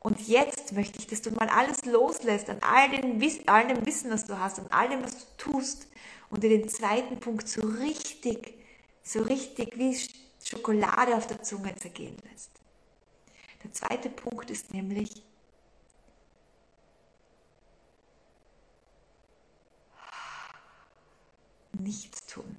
und 0.03 0.27
jetzt 0.27 0.73
möchte 0.73 0.99
ich, 0.99 1.07
dass 1.07 1.23
du 1.23 1.31
mal 1.31 1.49
alles 1.49 1.85
loslässt 1.85 2.51
an 2.51 2.59
all, 2.61 2.91
den, 2.91 3.23
all 3.47 3.69
dem 3.69 3.87
Wissen, 3.87 4.11
was 4.11 4.27
du 4.27 4.37
hast, 4.37 4.59
an 4.59 4.67
all 4.71 4.89
dem, 4.89 5.05
was 5.05 5.17
du 5.17 5.51
tust 5.51 5.87
und 6.29 6.43
dir 6.43 6.51
den 6.51 6.69
zweiten 6.69 7.21
Punkt 7.21 7.49
so 7.49 7.61
richtig, 7.61 8.55
so 9.05 9.23
richtig 9.23 9.79
wie 9.79 9.97
Schokolade 10.45 11.17
auf 11.17 11.29
der 11.29 11.43
Zunge 11.43 11.75
zergehen 11.77 12.17
lässt. 12.31 12.51
Der 13.63 13.73
zweite 13.73 14.11
Punkt 14.11 14.51
ist 14.51 14.75
nämlich, 14.75 15.23
nichts 21.79 22.27
tun. 22.27 22.57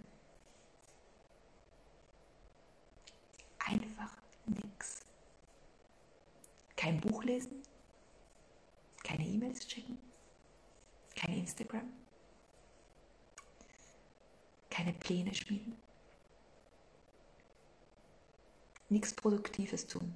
Einfach 3.59 4.15
nichts. 4.45 5.02
Kein 6.83 6.99
Buch 6.99 7.23
lesen, 7.23 7.63
keine 9.05 9.25
E-Mails 9.25 9.65
checken, 9.65 9.97
kein 11.15 11.37
Instagram, 11.37 11.93
keine 14.69 14.91
Pläne 14.91 15.33
schmieden, 15.33 15.77
nichts 18.89 19.13
Produktives 19.13 19.87
tun. 19.87 20.13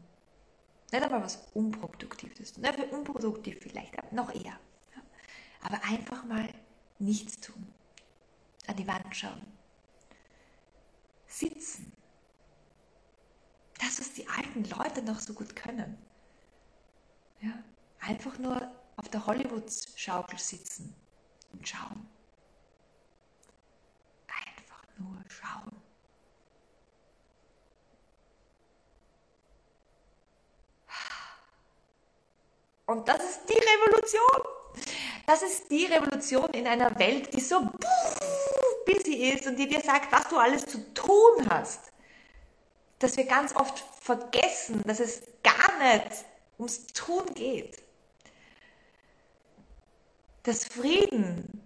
Nicht 0.91 1.01
einmal 1.01 1.23
was 1.23 1.37
Unproduktives 1.53 2.51
tun. 2.51 2.63
Nicht 2.63 2.91
unproduktiv 2.91 3.59
vielleicht, 3.61 3.97
aber 3.97 4.13
noch 4.13 4.35
eher. 4.35 4.59
Aber 5.61 5.81
einfach 5.85 6.25
mal 6.25 6.49
nichts 6.99 7.39
tun 7.39 7.73
an 8.67 8.75
die 8.75 8.87
Wand 8.87 9.15
schauen. 9.15 9.47
Sitzen. 11.27 11.93
Das, 13.79 14.01
was 14.01 14.11
die 14.11 14.27
alten 14.27 14.65
Leute 14.65 15.01
noch 15.01 15.21
so 15.21 15.33
gut 15.33 15.55
können. 15.55 15.97
Einfach 18.07 18.37
nur 18.37 18.71
auf 18.95 19.09
der 19.09 19.25
Hollywood-Schaukel 19.25 20.39
sitzen 20.39 20.95
und 21.51 21.67
schauen. 21.67 22.09
Einfach 24.27 24.81
nur 24.97 25.17
schauen. 25.27 25.81
Und 32.85 33.09
das 33.09 33.21
ist 33.25 33.41
die 33.49 33.59
Revolution. 33.59 34.53
Das 35.25 35.43
ist 35.43 35.69
die 35.69 35.85
Revolution 35.87 36.49
in 36.51 36.65
einer 36.65 36.97
Welt, 36.97 37.33
die 37.33 37.41
so 37.41 37.69
busy 38.85 39.31
ist 39.31 39.47
und 39.47 39.57
die 39.57 39.67
dir 39.67 39.81
sagt, 39.81 40.13
was 40.13 40.29
du 40.29 40.37
alles 40.37 40.65
zu 40.65 40.93
tun 40.93 41.49
hast. 41.49 41.91
Dass 42.99 43.17
wir 43.17 43.25
ganz 43.25 43.53
oft 43.53 43.83
vergessen, 43.99 44.81
dass 44.85 45.01
es 45.01 45.23
gar 45.43 45.77
nicht 45.79 46.23
ums 46.57 46.87
Tun 46.87 47.25
geht. 47.33 47.86
Dass 50.47 50.63
Frieden 50.63 51.61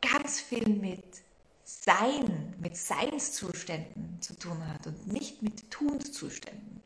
ganz 0.00 0.40
viel 0.40 0.68
mit 0.68 1.22
Sein, 1.62 2.52
mit 2.58 2.76
Seinszuständen 2.76 4.20
zu 4.20 4.36
tun 4.36 4.58
hat 4.66 4.88
und 4.88 5.06
nicht 5.06 5.40
mit 5.40 5.70
Tunszuständen. 5.70 6.82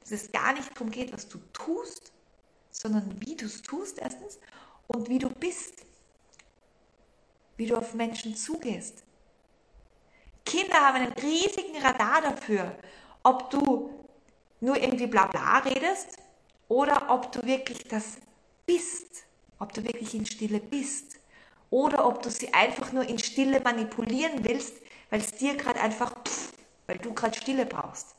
Dass 0.00 0.12
es 0.12 0.32
gar 0.32 0.54
nicht 0.54 0.74
darum 0.74 0.90
geht, 0.90 1.12
was 1.12 1.28
du 1.28 1.36
tust, 1.52 2.12
sondern 2.70 3.14
wie 3.20 3.36
du 3.36 3.44
es 3.44 3.60
tust 3.60 3.98
erstens 3.98 4.38
und 4.86 5.10
wie 5.10 5.18
du 5.18 5.28
bist, 5.28 5.84
wie 7.58 7.66
du 7.66 7.76
auf 7.76 7.92
Menschen 7.92 8.34
zugehst. 8.34 9.04
Kinder 10.46 10.80
haben 10.80 10.96
einen 10.96 11.12
riesigen 11.12 11.76
Radar 11.76 12.22
dafür, 12.22 12.74
ob 13.22 13.50
du 13.50 14.06
nur 14.60 14.78
irgendwie 14.78 15.08
bla 15.08 15.26
bla 15.26 15.58
redest 15.58 16.16
oder 16.68 17.10
ob 17.10 17.32
du 17.32 17.42
wirklich 17.42 17.86
das 17.86 18.16
bist, 18.64 19.25
ob 19.58 19.72
du 19.72 19.84
wirklich 19.84 20.14
in 20.14 20.26
Stille 20.26 20.60
bist 20.60 21.16
oder 21.70 22.06
ob 22.06 22.22
du 22.22 22.30
sie 22.30 22.52
einfach 22.52 22.92
nur 22.92 23.08
in 23.08 23.18
Stille 23.18 23.60
manipulieren 23.60 24.44
willst, 24.44 24.74
weil 25.10 25.20
es 25.20 25.32
dir 25.32 25.56
gerade 25.56 25.80
einfach, 25.80 26.14
pff, 26.24 26.52
weil 26.86 26.98
du 26.98 27.12
gerade 27.14 27.36
Stille 27.36 27.66
brauchst. 27.66 28.14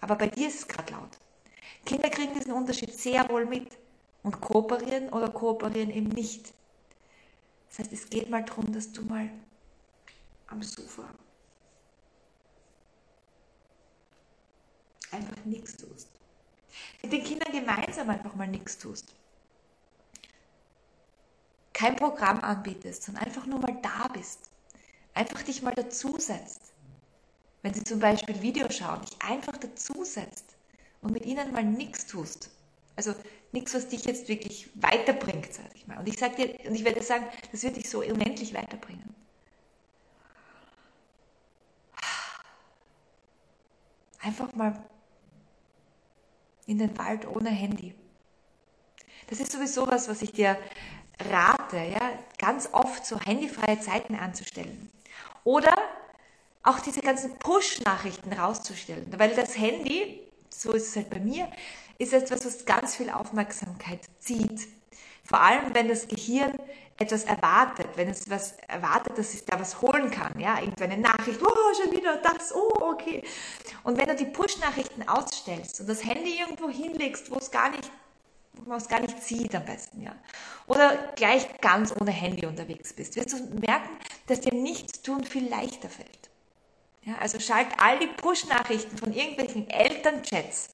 Aber 0.00 0.16
bei 0.16 0.26
dir 0.26 0.48
ist 0.48 0.60
es 0.60 0.68
gerade 0.68 0.92
laut. 0.92 1.18
Kinder 1.84 2.10
kriegen 2.10 2.34
diesen 2.34 2.52
Unterschied 2.52 2.92
sehr 2.92 3.28
wohl 3.28 3.46
mit 3.46 3.68
und 4.22 4.40
kooperieren 4.40 5.08
oder 5.10 5.28
kooperieren 5.28 5.90
eben 5.90 6.08
nicht. 6.08 6.52
Das 7.68 7.80
heißt, 7.80 7.92
es 7.92 8.08
geht 8.08 8.30
mal 8.30 8.44
darum, 8.44 8.72
dass 8.72 8.92
du 8.92 9.02
mal 9.02 9.30
am 10.46 10.62
Sofa 10.62 11.08
einfach 15.10 15.44
nichts 15.44 15.76
tust. 15.76 16.08
Mit 17.02 17.12
den 17.12 17.24
Kindern 17.24 17.52
gemeinsam 17.52 18.10
einfach 18.10 18.34
mal 18.34 18.48
nichts 18.48 18.78
tust. 18.78 19.14
Kein 21.74 21.96
Programm 21.96 22.40
anbietest, 22.40 23.02
sondern 23.02 23.24
einfach 23.24 23.44
nur 23.44 23.58
mal 23.58 23.76
da 23.82 24.08
bist. 24.08 24.48
Einfach 25.12 25.42
dich 25.42 25.60
mal 25.60 25.74
dazusetzt. 25.74 26.72
Wenn 27.62 27.74
sie 27.74 27.84
zum 27.84 27.98
Beispiel 27.98 28.40
Video 28.40 28.70
schauen, 28.70 29.02
dich 29.02 29.20
einfach 29.20 29.56
dazusetzt 29.58 30.56
und 31.02 31.12
mit 31.12 31.26
ihnen 31.26 31.52
mal 31.52 31.64
nichts 31.64 32.06
tust. 32.06 32.50
Also 32.96 33.14
nichts, 33.52 33.74
was 33.74 33.88
dich 33.88 34.04
jetzt 34.04 34.28
wirklich 34.28 34.70
weiterbringt, 34.74 35.52
sag 35.52 35.74
ich 35.74 35.86
mal. 35.86 35.98
Und 35.98 36.08
ich 36.08 36.16
sage 36.18 36.36
dir, 36.36 36.68
und 36.68 36.74
ich 36.74 36.84
werde 36.84 37.02
sagen, 37.02 37.26
das 37.50 37.62
wird 37.62 37.76
dich 37.76 37.90
so 37.90 38.00
unendlich 38.00 38.54
weiterbringen. 38.54 39.14
Einfach 44.20 44.54
mal 44.54 44.82
in 46.66 46.78
den 46.78 46.96
Wald 46.96 47.26
ohne 47.26 47.50
Handy. 47.50 47.94
Das 49.28 49.40
ist 49.40 49.52
sowieso 49.52 49.86
was, 49.86 50.08
was 50.08 50.22
ich 50.22 50.32
dir 50.32 50.56
rate, 51.30 51.76
ja, 51.76 52.12
ganz 52.38 52.68
oft 52.72 53.06
so 53.06 53.18
handyfreie 53.20 53.80
Zeiten 53.80 54.14
anzustellen. 54.14 54.90
Oder 55.44 55.74
auch 56.62 56.80
diese 56.80 57.00
ganzen 57.00 57.38
Push-Nachrichten 57.38 58.32
rauszustellen. 58.32 59.06
Weil 59.16 59.34
das 59.34 59.56
Handy, 59.56 60.20
so 60.48 60.72
ist 60.72 60.88
es 60.88 60.96
halt 60.96 61.10
bei 61.10 61.20
mir, 61.20 61.48
ist 61.98 62.12
etwas, 62.12 62.44
was 62.44 62.64
ganz 62.64 62.96
viel 62.96 63.10
Aufmerksamkeit 63.10 64.00
zieht. 64.18 64.66
Vor 65.24 65.40
allem, 65.40 65.74
wenn 65.74 65.88
das 65.88 66.08
Gehirn 66.08 66.54
etwas 66.96 67.24
erwartet, 67.24 67.88
wenn 67.96 68.08
es 68.08 68.28
was 68.30 68.52
erwartet, 68.68 69.18
dass 69.18 69.34
es 69.34 69.44
da 69.44 69.58
was 69.58 69.80
holen 69.80 70.10
kann, 70.10 70.38
ja, 70.38 70.58
irgendeine 70.60 70.98
Nachricht, 70.98 71.40
oh, 71.42 71.82
schon 71.82 71.92
wieder 71.92 72.16
das, 72.18 72.54
oh, 72.54 72.72
okay. 72.80 73.22
Und 73.82 73.98
wenn 73.98 74.06
du 74.06 74.14
die 74.14 74.26
Push-Nachrichten 74.26 75.08
ausstellst 75.08 75.80
und 75.80 75.88
das 75.88 76.04
Handy 76.04 76.38
irgendwo 76.38 76.68
hinlegst, 76.68 77.30
wo 77.30 77.36
es 77.36 77.50
gar 77.50 77.70
nicht, 77.70 77.90
man 78.66 78.78
es 78.78 78.88
gar 78.88 79.00
nicht 79.00 79.22
sieht 79.22 79.54
am 79.54 79.64
besten, 79.64 80.02
ja, 80.02 80.14
oder 80.66 81.12
gleich 81.16 81.46
ganz 81.60 81.92
ohne 81.98 82.10
Handy 82.10 82.46
unterwegs 82.46 82.92
bist, 82.92 83.16
wirst 83.16 83.32
du 83.32 83.60
merken, 83.60 83.90
dass 84.26 84.40
dir 84.40 84.54
nichts 84.54 85.02
tun 85.02 85.24
viel 85.24 85.48
leichter 85.48 85.88
fällt. 85.88 86.30
Ja, 87.02 87.16
also 87.20 87.38
schalt 87.38 87.68
all 87.78 87.98
die 87.98 88.06
Push-Nachrichten 88.06 88.96
von 88.96 89.12
irgendwelchen 89.12 89.68
Elternchats 89.68 90.70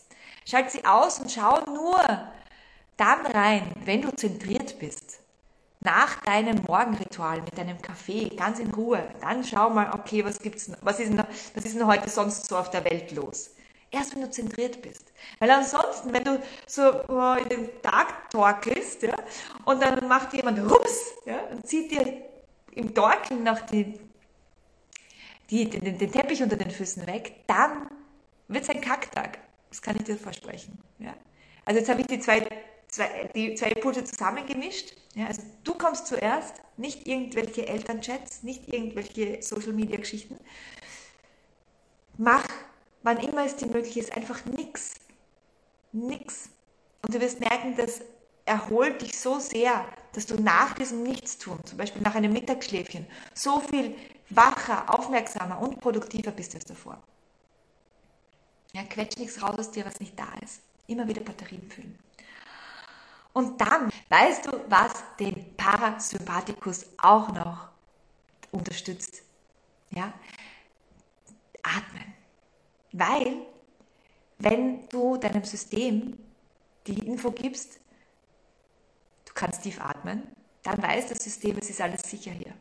Schalt 0.49 0.71
sie 0.71 0.85
aus 0.85 1.21
und 1.21 1.31
schau 1.31 1.61
nur 1.67 2.01
dann 2.97 3.27
rein, 3.27 3.73
wenn 3.85 4.03
du 4.03 4.11
zentriert 4.11 4.79
bist. 4.79 5.21
Nach 5.81 6.21
deinem 6.23 6.63
Morgenritual 6.67 7.41
mit 7.41 7.57
deinem 7.57 7.81
Kaffee, 7.81 8.29
ganz 8.29 8.59
in 8.59 8.75
Ruhe, 8.75 9.03
dann 9.21 9.45
schau 9.45 9.71
mal, 9.71 9.93
okay, 9.95 10.25
was 10.25 10.41
gibt's, 10.41 10.71
was 10.83 11.01
ist, 11.01 11.11
denn, 11.11 11.25
was 11.55 11.65
ist 11.65 11.75
denn 11.75 11.87
heute 11.87 12.11
sonst 12.11 12.47
so 12.49 12.59
auf 12.59 12.71
der 12.71 12.85
Welt 12.85 13.13
los? 13.13 13.51
Erst 13.93 14.15
wenn 14.15 14.23
du 14.23 14.31
zentriert 14.31 14.81
bist. 14.83 15.13
Weil 15.41 15.51
ansonsten, 15.51 16.13
wenn 16.13 16.23
du 16.23 16.41
so 16.67 16.83
oh, 17.09 17.35
in 17.43 17.49
den 17.49 17.83
Tag 17.83 18.31
torkelst, 18.31 19.03
ja, 19.03 19.17
und 19.65 19.83
dann 19.83 20.07
macht 20.07 20.33
jemand 20.33 20.59
Rups, 20.61 21.13
ja, 21.27 21.41
und 21.51 21.67
zieht 21.67 21.91
dir 21.91 22.23
im 22.73 22.95
Torkeln 22.95 23.43
noch 23.43 23.61
die, 23.63 23.99
die, 25.51 25.69
den, 25.69 25.99
den 25.99 26.13
Teppich 26.13 26.43
unter 26.43 26.57
den 26.57 26.71
Füßen 26.71 27.07
weg, 27.07 27.45
dann 27.47 27.89
wird 28.49 28.65
es 28.65 28.71
ein 28.71 28.81
Kacktag. 28.81 29.39
Das 29.71 29.81
kann 29.83 29.97
ich 29.97 30.05
dir 30.05 30.17
versprechen. 30.17 30.79
Ja? 30.99 31.15
Also 31.65 31.81
jetzt 31.81 31.89
habe 31.89 32.01
ich 32.01 32.07
die 32.07 32.21
zwei, 32.21 32.47
zwei, 32.89 33.31
die 33.35 33.55
zwei 33.55 33.71
Impulse 33.71 34.05
zusammengemischt. 34.05 34.95
Ja? 35.15 35.27
Also 35.27 35.43
du 35.65 35.75
kommst 35.75 36.07
zuerst, 36.07 36.61
nicht 36.77 37.07
irgendwelche 37.07 37.67
Elternchats, 37.67 38.43
nicht 38.43 38.69
irgendwelche 38.69 39.43
Social-Media-Geschichten. 39.43 40.39
Mach, 42.17 42.47
wann 43.03 43.19
immer 43.19 43.45
es 43.45 43.57
dir 43.57 43.67
möglich 43.67 43.97
ist, 43.97 44.17
einfach 44.17 44.45
nichts. 44.45 44.95
Nix. 45.93 46.51
Und 47.03 47.15
du 47.15 47.21
wirst 47.21 47.41
merken, 47.41 47.77
das 47.77 48.01
erholt 48.45 49.03
dich 49.03 49.19
so 49.19 49.39
sehr, 49.39 49.87
dass 50.13 50.27
du 50.27 50.41
nach 50.41 50.75
diesem 50.75 51.03
Nichtstun, 51.03 51.65
zum 51.65 51.79
Beispiel 51.79 52.03
nach 52.03 52.15
einem 52.15 52.33
Mittagsschläfchen, 52.33 53.07
so 53.35 53.61
viel 53.61 53.97
wacher, 54.29 54.93
aufmerksamer 54.93 55.61
und 55.61 55.81
produktiver 55.81 56.31
bist 56.31 56.55
als 56.55 56.65
davor. 56.65 57.03
Ja, 58.73 58.83
quetsch 58.85 59.19
nichts 59.19 59.43
raus 59.43 59.59
aus 59.59 59.71
dir, 59.71 59.85
was 59.85 60.01
nicht 60.01 60.19
da 60.19 60.29
ist. 60.43 60.63
Immer 60.87 61.07
wieder 61.09 61.21
Batterien 61.21 61.69
füllen. 61.71 61.99
Und 63.33 63.61
dann 63.61 63.91
weißt 64.09 64.47
du, 64.47 64.65
was 64.69 64.93
den 65.19 65.57
Parasympathikus 65.57 66.87
auch 66.99 67.29
noch 67.33 67.69
unterstützt. 68.51 69.23
Ja? 69.91 70.13
Atmen. 71.63 72.20
Weil, 72.93 73.47
wenn 74.39 74.89
du 74.89 75.17
deinem 75.17 75.45
System 75.45 76.19
die 76.87 76.99
Info 77.07 77.31
gibst, 77.31 77.79
du 79.27 79.33
kannst 79.35 79.63
tief 79.63 79.81
atmen, 79.81 80.23
dann 80.63 80.83
weiß 80.83 81.09
das 81.09 81.23
System, 81.23 81.57
es 81.59 81.71
ist 81.71 81.81
alles 81.81 82.03
sicher 82.03 82.33
hier. 82.33 82.53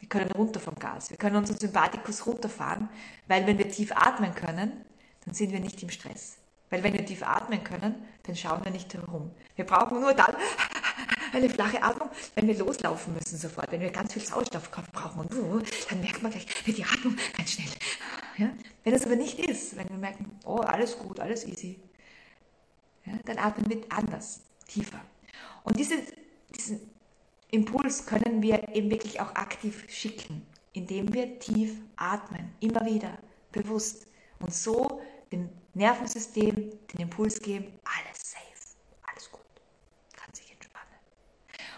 Wir 0.00 0.08
können 0.08 0.30
runter 0.32 0.60
vom 0.60 0.74
Gas. 0.74 1.10
Wir 1.10 1.16
können 1.16 1.36
unseren 1.36 1.58
Sympathikus 1.58 2.26
runterfahren, 2.26 2.88
weil 3.26 3.46
wenn 3.46 3.56
wir 3.56 3.68
tief 3.70 3.92
atmen 3.92 4.34
können, 4.34 4.84
dann 5.24 5.34
sind 5.34 5.52
wir 5.52 5.60
nicht 5.60 5.82
im 5.82 5.88
Stress. 5.88 6.36
Weil 6.68 6.82
wenn 6.82 6.92
wir 6.92 7.06
tief 7.06 7.22
atmen 7.22 7.62
können, 7.62 7.94
dann 8.24 8.36
schauen 8.36 8.62
wir 8.64 8.70
nicht 8.70 8.92
herum. 8.92 9.30
Wir 9.56 9.64
brauchen 9.64 10.00
nur 10.00 10.12
dann 10.12 10.34
eine 11.32 11.48
flache 11.48 11.82
Atmung, 11.82 12.10
wenn 12.34 12.46
wir 12.46 12.58
loslaufen 12.58 13.14
müssen 13.14 13.38
sofort, 13.38 13.70
wenn 13.72 13.80
wir 13.80 13.90
ganz 13.90 14.12
viel 14.12 14.22
Sauerstoff 14.22 14.70
brauchen. 14.70 15.20
Und 15.20 15.70
dann 15.88 16.00
merkt 16.00 16.22
man 16.22 16.32
gleich, 16.32 16.46
wird 16.66 16.78
die 16.78 16.84
Atmung 16.84 17.16
ganz 17.36 17.52
schnell. 17.52 17.68
Ja? 18.36 18.50
Wenn 18.84 18.92
das 18.92 19.06
aber 19.06 19.16
nicht 19.16 19.38
ist, 19.38 19.76
wenn 19.76 19.88
wir 19.88 19.96
merken, 19.96 20.38
oh, 20.44 20.58
alles 20.58 20.98
gut, 20.98 21.18
alles 21.18 21.46
easy, 21.46 21.80
ja, 23.06 23.14
dann 23.24 23.38
atmen 23.38 23.68
wir 23.68 23.80
anders, 23.88 24.42
tiefer. 24.68 25.00
Und 25.64 25.78
diese, 25.78 25.96
diesen 26.54 26.80
Impuls 27.50 28.06
können 28.06 28.42
wir 28.42 28.74
eben 28.74 28.90
wirklich 28.90 29.20
auch 29.20 29.34
aktiv 29.34 29.84
schicken, 29.88 30.46
indem 30.74 31.12
wir 31.14 31.38
tief 31.38 31.76
atmen, 31.96 32.54
immer 32.60 32.84
wieder, 32.84 33.18
bewusst. 33.52 34.06
Und 34.38 34.52
so 34.52 35.00
dem 35.32 35.48
Nervensystem 35.72 36.54
den 36.92 37.00
Impuls 37.00 37.40
geben, 37.40 37.66
alles 37.84 38.32
safe, 38.32 38.76
alles 39.02 39.30
gut, 39.30 39.40
kann 40.14 40.34
sich 40.34 40.52
entspannen. 40.52 40.98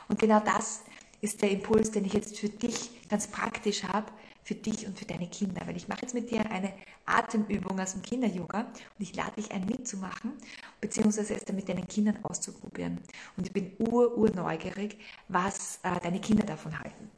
Und 0.09 0.19
genau 0.19 0.40
das 0.40 0.83
ist 1.21 1.40
der 1.40 1.51
Impuls, 1.51 1.90
den 1.90 2.05
ich 2.05 2.14
jetzt 2.14 2.38
für 2.38 2.49
dich 2.49 3.09
ganz 3.09 3.29
praktisch 3.29 3.85
habe, 3.85 4.11
für 4.42 4.55
dich 4.55 4.87
und 4.87 4.99
für 4.99 5.05
deine 5.05 5.29
Kinder. 5.29 5.66
Weil 5.66 5.77
ich 5.77 5.88
mache 5.88 6.03
jetzt 6.03 6.14
mit 6.14 6.31
dir 6.31 6.51
eine 6.51 6.73
Atemübung 7.07 7.81
aus 7.81 7.92
dem 7.92 8.03
Kinder-Yoga 8.03 8.61
und 8.61 9.01
ich 9.01 9.14
lade 9.14 9.37
dich 9.37 9.51
ein 9.53 9.64
mitzumachen, 9.64 10.33
beziehungsweise 10.81 11.35
es 11.35 11.45
dann 11.45 11.57
mit 11.57 11.69
deinen 11.69 11.87
Kindern 11.87 12.19
auszuprobieren. 12.25 13.01
Und 13.37 13.47
ich 13.47 13.53
bin 13.53 13.73
ur, 13.79 14.16
ur 14.19 14.31
neugierig, 14.31 14.99
was 15.29 15.81
äh, 15.83 15.99
deine 16.01 16.21
Kinder 16.21 16.45
davon 16.45 16.79
halten. 16.79 17.11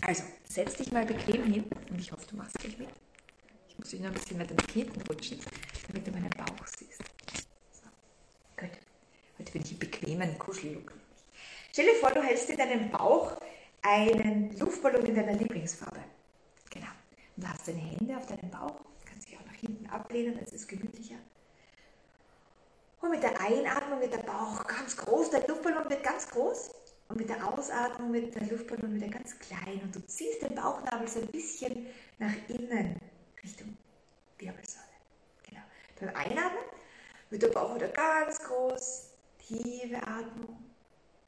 Also, 0.00 0.24
setz 0.48 0.74
dich 0.74 0.92
mal 0.92 1.06
bequem 1.06 1.44
hin 1.44 1.64
und 1.90 1.98
ich 1.98 2.10
hoffe, 2.10 2.26
du 2.28 2.36
machst 2.36 2.58
gleich 2.58 2.78
mit. 2.78 2.88
Ich 3.68 3.78
muss 3.78 3.90
dich 3.90 4.00
noch 4.00 4.08
ein 4.08 4.14
bisschen 4.14 4.38
weiter 4.38 4.54
nach 4.54 4.70
hinten 4.70 5.00
rutschen, 5.02 5.38
damit 5.88 6.06
du 6.06 6.10
meinen 6.10 6.30
Bauch 6.30 6.66
siehst. 6.76 7.02
So. 7.72 7.88
Gut. 8.56 8.70
Heute 9.38 9.52
bin 9.52 9.62
ich 9.62 9.72
im 9.72 9.78
bequemen 9.78 10.38
Kuschellook. 10.38 10.92
Stell 11.72 11.86
dir 11.86 11.94
vor, 11.94 12.10
du 12.10 12.22
hältst 12.22 12.48
in 12.50 12.56
deinem 12.56 12.90
Bauch 12.90 13.36
einen 13.82 14.56
Luftballon 14.58 15.04
in 15.06 15.14
deiner 15.14 15.32
Lieblingsfarbe. 15.32 16.00
Genau. 16.70 16.86
Und 17.36 17.44
du 17.44 17.48
hast 17.48 17.66
deine 17.66 17.78
Hände 17.78 18.16
auf 18.16 18.26
deinem 18.26 18.50
Bauch, 18.50 18.80
hinten 19.66 19.86
ablehnen, 19.88 20.38
das 20.40 20.52
ist 20.52 20.68
gemütlicher. 20.68 21.16
Und 23.00 23.10
mit 23.10 23.22
der 23.22 23.38
Einatmung 23.38 24.00
wird 24.00 24.14
der 24.14 24.22
Bauch 24.22 24.64
ganz 24.66 24.96
groß, 24.96 25.30
der 25.30 25.46
Luftballon 25.46 25.90
wird 25.90 26.02
ganz 26.02 26.28
groß. 26.30 26.70
Und 27.08 27.18
mit 27.18 27.28
der 27.28 27.46
Ausatmung 27.46 28.14
wird 28.14 28.34
der 28.34 28.46
Luftballon 28.46 28.94
wieder 28.94 29.08
ganz 29.08 29.38
klein. 29.38 29.80
Und 29.82 29.94
du 29.94 30.00
ziehst 30.06 30.42
den 30.42 30.54
Bauchnabel 30.54 31.06
so 31.06 31.20
ein 31.20 31.26
bisschen 31.26 31.86
nach 32.18 32.32
innen 32.48 32.98
Richtung 33.42 33.76
Wirbelsäule. 34.38 34.86
Genau. 35.46 35.60
Beim 36.00 36.16
Einatmen 36.16 36.64
wird 37.28 37.42
der 37.42 37.48
Bauch 37.48 37.74
wieder 37.74 37.88
ganz 37.88 38.38
groß, 38.42 39.10
tiefe 39.38 39.96
Atmung. 39.96 40.64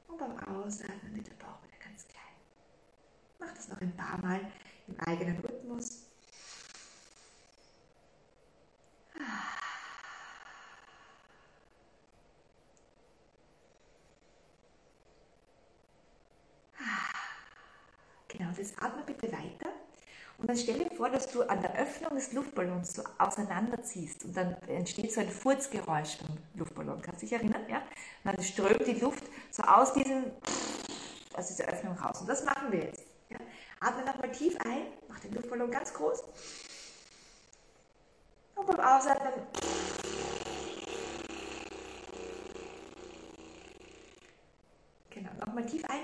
Und 0.07 0.17
beim 0.17 0.39
Ausatmen 0.39 1.15
wird 1.15 1.27
der 1.27 1.45
Bauch 1.45 1.61
wieder 1.61 1.77
ganz 1.83 2.07
klein. 2.07 2.23
Mach 3.39 3.53
das 3.53 3.67
noch 3.67 3.79
ein 3.81 3.95
paar 3.95 4.17
Mal 4.19 4.39
im 4.87 4.99
eigenen 5.01 5.37
Rhythmus. 5.41 6.06
Genau, 18.37 18.51
das 18.55 18.77
atme 18.77 19.03
bitte 19.03 19.31
weiter. 19.31 19.69
Und 20.37 20.47
dann 20.47 20.57
stell 20.57 20.77
dir 20.77 20.95
vor, 20.95 21.09
dass 21.09 21.31
du 21.31 21.41
an 21.41 21.61
der 21.61 21.75
Öffnung 21.79 22.13
des 22.13 22.31
Luftballons 22.33 22.93
so 22.93 23.03
auseinanderziehst 23.17 24.25
und 24.25 24.37
dann 24.37 24.55
entsteht 24.67 25.11
so 25.11 25.21
ein 25.21 25.29
Furzgeräusch 25.29 26.19
beim 26.19 26.37
Luftballon. 26.53 27.01
Kannst 27.01 27.23
du 27.23 27.25
dich 27.25 27.33
erinnern? 27.33 27.63
Ja? 27.67 27.77
Und 28.23 28.35
dann 28.35 28.43
strömt 28.43 28.85
die 28.85 28.99
Luft 28.99 29.23
so 29.49 29.63
aus, 29.63 29.93
diesem, 29.93 30.25
aus 31.33 31.47
dieser 31.47 31.65
Öffnung 31.65 31.97
raus. 31.97 32.21
Und 32.21 32.29
das 32.29 32.45
machen 32.45 32.71
wir 32.71 32.83
jetzt. 32.83 33.07
Ja? 33.29 33.37
Atme 33.79 34.05
nochmal 34.05 34.31
tief 34.31 34.55
ein, 34.63 34.85
mach 35.07 35.19
den 35.19 35.33
Luftballon 35.33 35.71
ganz 35.71 35.91
groß. 35.93 36.23
Und 38.57 38.65
beim 38.65 38.79
Ausatmen 38.79 39.33
Genau, 45.17 45.31
nochmal 45.45 45.65
tief 45.65 45.83
ein. 45.85 46.01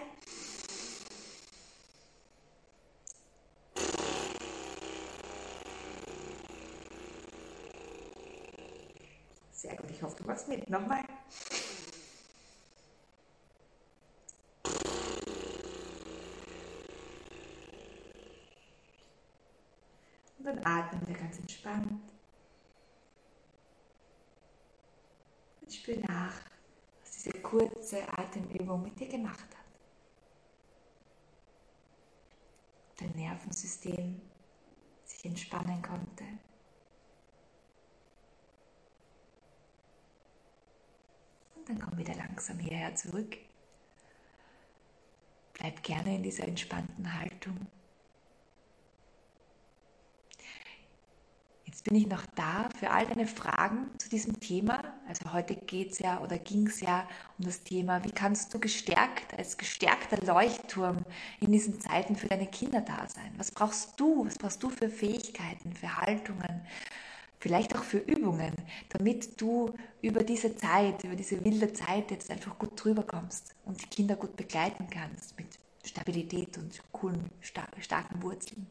Sehr 9.52 9.76
gut, 9.78 9.92
ich 9.92 10.02
hoffe, 10.02 10.16
du 10.18 10.28
machst 10.28 10.48
mit. 10.48 10.70
Nochmal. 10.70 11.04
Und 20.38 20.46
dann 20.46 20.66
atmen 20.66 21.08
wir 21.08 21.16
ganz 21.16 21.38
entspannt. 21.40 22.02
Und 25.62 25.74
spür 25.74 25.98
nach, 26.00 26.34
was 27.02 27.12
diese 27.12 27.42
kurze 27.94 28.18
Atemübung 28.18 28.84
mit 28.84 29.00
dir 29.00 29.08
gemacht 29.08 29.40
hat. 29.40 29.58
Dein 33.00 33.12
Nervensystem 33.12 34.22
sich 35.04 35.26
entspannen 35.26 35.82
konnte. 35.82 36.24
Und 41.56 41.70
dann 41.70 41.80
komm 41.80 41.98
wieder 41.98 42.16
langsam 42.16 42.60
hierher 42.60 42.96
zurück. 42.96 43.38
Bleib 45.54 45.84
gerne 45.84 46.16
in 46.16 46.24
dieser 46.24 46.48
entspannten 46.48 47.20
Haltung. 47.20 47.68
Jetzt 51.74 51.86
bin 51.86 51.96
ich 51.96 52.06
noch 52.06 52.24
da 52.36 52.70
für 52.78 52.92
all 52.92 53.08
deine 53.08 53.26
Fragen 53.26 53.90
zu 53.98 54.08
diesem 54.08 54.40
Thema. 54.40 54.84
Also 55.08 55.34
heute 55.34 55.56
geht 55.56 55.94
es 55.94 55.98
ja 55.98 56.22
oder 56.22 56.38
ging 56.38 56.68
es 56.68 56.82
ja 56.82 57.08
um 57.40 57.46
das 57.46 57.64
Thema, 57.64 58.04
wie 58.04 58.12
kannst 58.12 58.54
du 58.54 58.60
gestärkt, 58.60 59.36
als 59.36 59.58
gestärkter 59.58 60.24
Leuchtturm 60.24 60.98
in 61.40 61.52
diesen 61.52 61.82
Zeiten 61.82 62.16
für 62.16 62.28
deine 62.28 62.46
Kinder 62.46 62.82
da 62.82 63.08
sein? 63.08 63.34
Was 63.38 63.50
brauchst 63.50 64.00
du? 64.00 64.24
Was 64.24 64.38
brauchst 64.38 64.62
du 64.62 64.70
für 64.70 64.88
Fähigkeiten, 64.88 65.74
für 65.74 65.98
Haltungen, 65.98 66.62
vielleicht 67.40 67.76
auch 67.76 67.84
für 67.84 67.98
Übungen, 67.98 68.54
damit 68.90 69.42
du 69.42 69.74
über 70.04 70.24
diese 70.24 70.56
Zeit, 70.56 71.04
über 71.04 71.16
diese 71.16 71.44
wilde 71.44 71.74
Zeit 71.74 72.12
jetzt 72.12 72.30
einfach 72.30 72.60
gut 72.60 72.74
drüber 72.76 73.02
kommst 73.02 73.56
und 73.66 73.82
die 73.82 73.88
Kinder 73.88 74.16
gut 74.16 74.36
begleiten 74.36 74.86
kannst 74.92 75.36
mit 75.40 75.48
Stabilität 75.86 76.58
und 76.58 76.82
coolen, 76.92 77.30
starken 77.42 78.22
Wurzeln. 78.22 78.68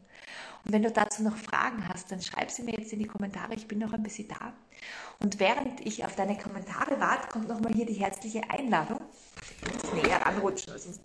Und 0.64 0.72
wenn 0.72 0.83
du 0.83 0.90
dazu 0.90 1.22
noch 1.22 1.37
Fragen 1.37 1.87
hast, 1.88 2.11
dann 2.11 2.22
schreib 2.22 2.51
sie 2.51 2.62
mir 2.62 2.79
jetzt 2.79 2.92
in 2.92 3.01
die 3.01 3.07
Kommentare. 3.07 3.55
Ich 3.55 3.68
bin 3.68 3.79
noch 3.79 3.92
ein 3.92 4.03
bisschen 4.03 4.29
da. 4.29 4.53
Und 5.18 5.38
während 5.40 5.81
ich 5.81 6.05
auf 6.05 6.16
deine 6.16 6.38
Kommentare 6.38 6.98
warte, 7.01 7.29
kommt 7.29 7.48
nochmal 7.48 7.72
hier 7.72 7.87
die 7.87 7.94
herzliche 7.94 8.48
Einladung. 8.48 9.01
Ich 9.61 9.75
muss 9.75 9.92
näher 9.92 10.27
anrutschen, 10.27 10.79
sonst 10.79 11.01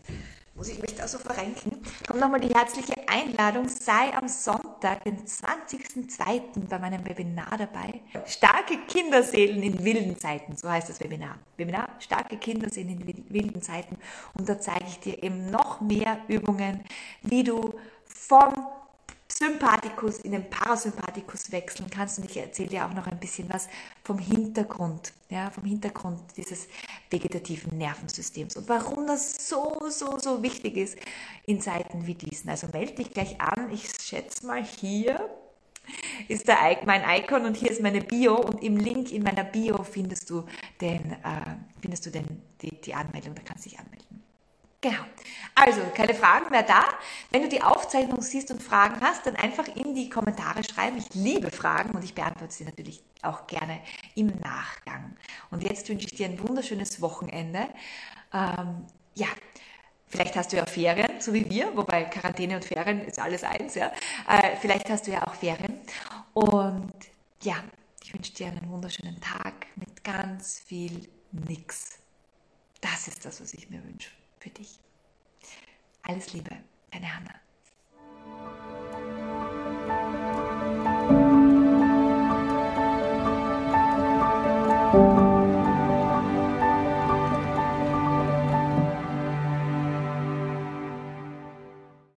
muss 0.57 0.69
ich 0.69 0.81
mich 0.81 0.95
da 0.95 1.07
so 1.07 1.19
verrenken. 1.19 1.83
Kommt 2.07 2.19
nochmal 2.19 2.39
die 2.39 2.53
herzliche 2.53 2.95
Einladung, 3.07 3.69
sei 3.69 4.11
am 4.15 4.27
Sonntag, 4.27 5.03
den 5.03 5.23
20.02. 5.23 6.67
bei 6.67 6.79
meinem 6.79 7.07
Webinar 7.07 7.57
dabei. 7.57 8.01
Starke 8.25 8.77
Kinderseelen 8.87 9.61
in 9.61 9.85
wilden 9.85 10.17
Zeiten, 10.17 10.57
so 10.57 10.69
heißt 10.69 10.89
das 10.89 10.99
Webinar. 10.99 11.37
Webinar, 11.57 11.89
starke 11.99 12.37
Kinderseelen 12.37 12.89
in 12.89 13.25
wilden 13.29 13.61
Zeiten. 13.61 13.97
Und 14.33 14.49
da 14.49 14.59
zeige 14.59 14.85
ich 14.87 14.99
dir 14.99 15.23
eben 15.23 15.51
noch 15.51 15.79
mehr 15.79 16.19
Übungen, 16.27 16.83
wie 17.21 17.43
du 17.43 17.75
vom 18.05 18.53
Sympathikus 19.37 20.19
in 20.19 20.31
den 20.31 20.49
Parasympathikus 20.49 21.51
wechseln 21.51 21.89
kannst. 21.89 22.17
Und 22.17 22.29
ich 22.29 22.37
erzähle 22.37 22.69
dir 22.69 22.85
auch 22.85 22.93
noch 22.93 23.05
ein 23.05 23.19
bisschen 23.19 23.47
was 23.53 23.67
vom 24.03 24.17
Hintergrund, 24.17 25.13
ja, 25.29 25.51
vom 25.51 25.63
Hintergrund 25.63 26.19
dieses 26.35 26.67
vegetativen 27.09 27.77
Nervensystems 27.77 28.57
und 28.57 28.67
warum 28.67 29.05
das 29.05 29.47
so, 29.47 29.89
so, 29.89 30.17
so 30.17 30.41
wichtig 30.41 30.75
ist 30.77 30.97
in 31.45 31.61
Zeiten 31.61 32.07
wie 32.07 32.15
diesen. 32.15 32.49
Also 32.49 32.67
melde 32.73 32.93
dich 32.93 33.11
gleich 33.11 33.39
an. 33.39 33.71
Ich 33.71 33.89
schätze 34.01 34.45
mal 34.45 34.63
hier 34.63 35.29
ist 36.27 36.47
der, 36.47 36.57
mein 36.85 37.03
Icon 37.21 37.45
und 37.45 37.55
hier 37.55 37.71
ist 37.71 37.81
meine 37.81 38.01
Bio 38.01 38.35
und 38.35 38.61
im 38.61 38.75
Link 38.75 39.11
in 39.11 39.23
meiner 39.23 39.45
Bio 39.45 39.83
findest 39.83 40.29
du, 40.29 40.45
den, 40.81 41.13
äh, 41.13 41.55
findest 41.81 42.05
du 42.05 42.09
den, 42.09 42.41
die, 42.61 42.81
die 42.81 42.93
Anmeldung, 42.93 43.35
da 43.35 43.41
kannst 43.45 43.65
du 43.65 43.69
dich 43.69 43.79
anmelden. 43.79 44.23
Genau. 44.79 45.03
Also, 45.55 45.81
keine 45.95 46.13
Fragen 46.13 46.51
mehr 46.51 46.63
da. 46.63 46.83
Wenn 47.37 47.43
du 47.43 47.49
die 47.49 47.61
Aufzeichnung 47.61 48.19
siehst 48.23 48.49
und 48.49 48.63
Fragen 48.63 48.99
hast, 48.99 49.27
dann 49.27 49.35
einfach 49.35 49.67
in 49.67 49.93
die 49.93 50.09
Kommentare 50.09 50.63
schreiben. 50.63 50.97
Ich 50.97 51.13
liebe 51.13 51.51
Fragen 51.51 51.91
und 51.91 52.03
ich 52.03 52.15
beantworte 52.15 52.51
sie 52.51 52.63
natürlich 52.63 53.03
auch 53.21 53.45
gerne 53.45 53.79
im 54.15 54.39
Nachgang. 54.39 55.15
Und 55.51 55.61
jetzt 55.61 55.87
wünsche 55.87 56.07
ich 56.07 56.15
dir 56.15 56.25
ein 56.25 56.39
wunderschönes 56.39 56.99
Wochenende. 56.99 57.67
Ähm, 58.33 58.87
ja, 59.13 59.27
vielleicht 60.07 60.35
hast 60.35 60.51
du 60.51 60.57
ja 60.57 60.65
Ferien, 60.65 61.21
so 61.21 61.31
wie 61.31 61.47
wir, 61.47 61.77
wobei 61.77 62.05
Quarantäne 62.05 62.55
und 62.55 62.65
Ferien 62.65 63.01
ist 63.01 63.19
alles 63.19 63.43
eins, 63.43 63.75
ja. 63.75 63.91
Äh, 64.27 64.55
vielleicht 64.59 64.89
hast 64.89 65.05
du 65.05 65.11
ja 65.11 65.27
auch 65.27 65.35
Ferien. 65.35 65.79
Und 66.33 66.91
ja, 67.43 67.63
ich 68.03 68.15
wünsche 68.15 68.33
dir 68.33 68.47
einen 68.47 68.67
wunderschönen 68.67 69.21
Tag 69.21 69.67
mit 69.75 70.03
ganz 70.03 70.59
viel 70.61 71.07
Nix. 71.31 71.99
Das 72.81 73.07
ist 73.07 73.23
das, 73.25 73.39
was 73.41 73.53
ich 73.53 73.69
mir 73.69 73.83
wünsche 73.83 74.09
für 74.39 74.49
dich. 74.49 74.79
Alles 76.01 76.33
Liebe, 76.33 76.57
deine 76.91 77.15
Hanna. 77.15 77.46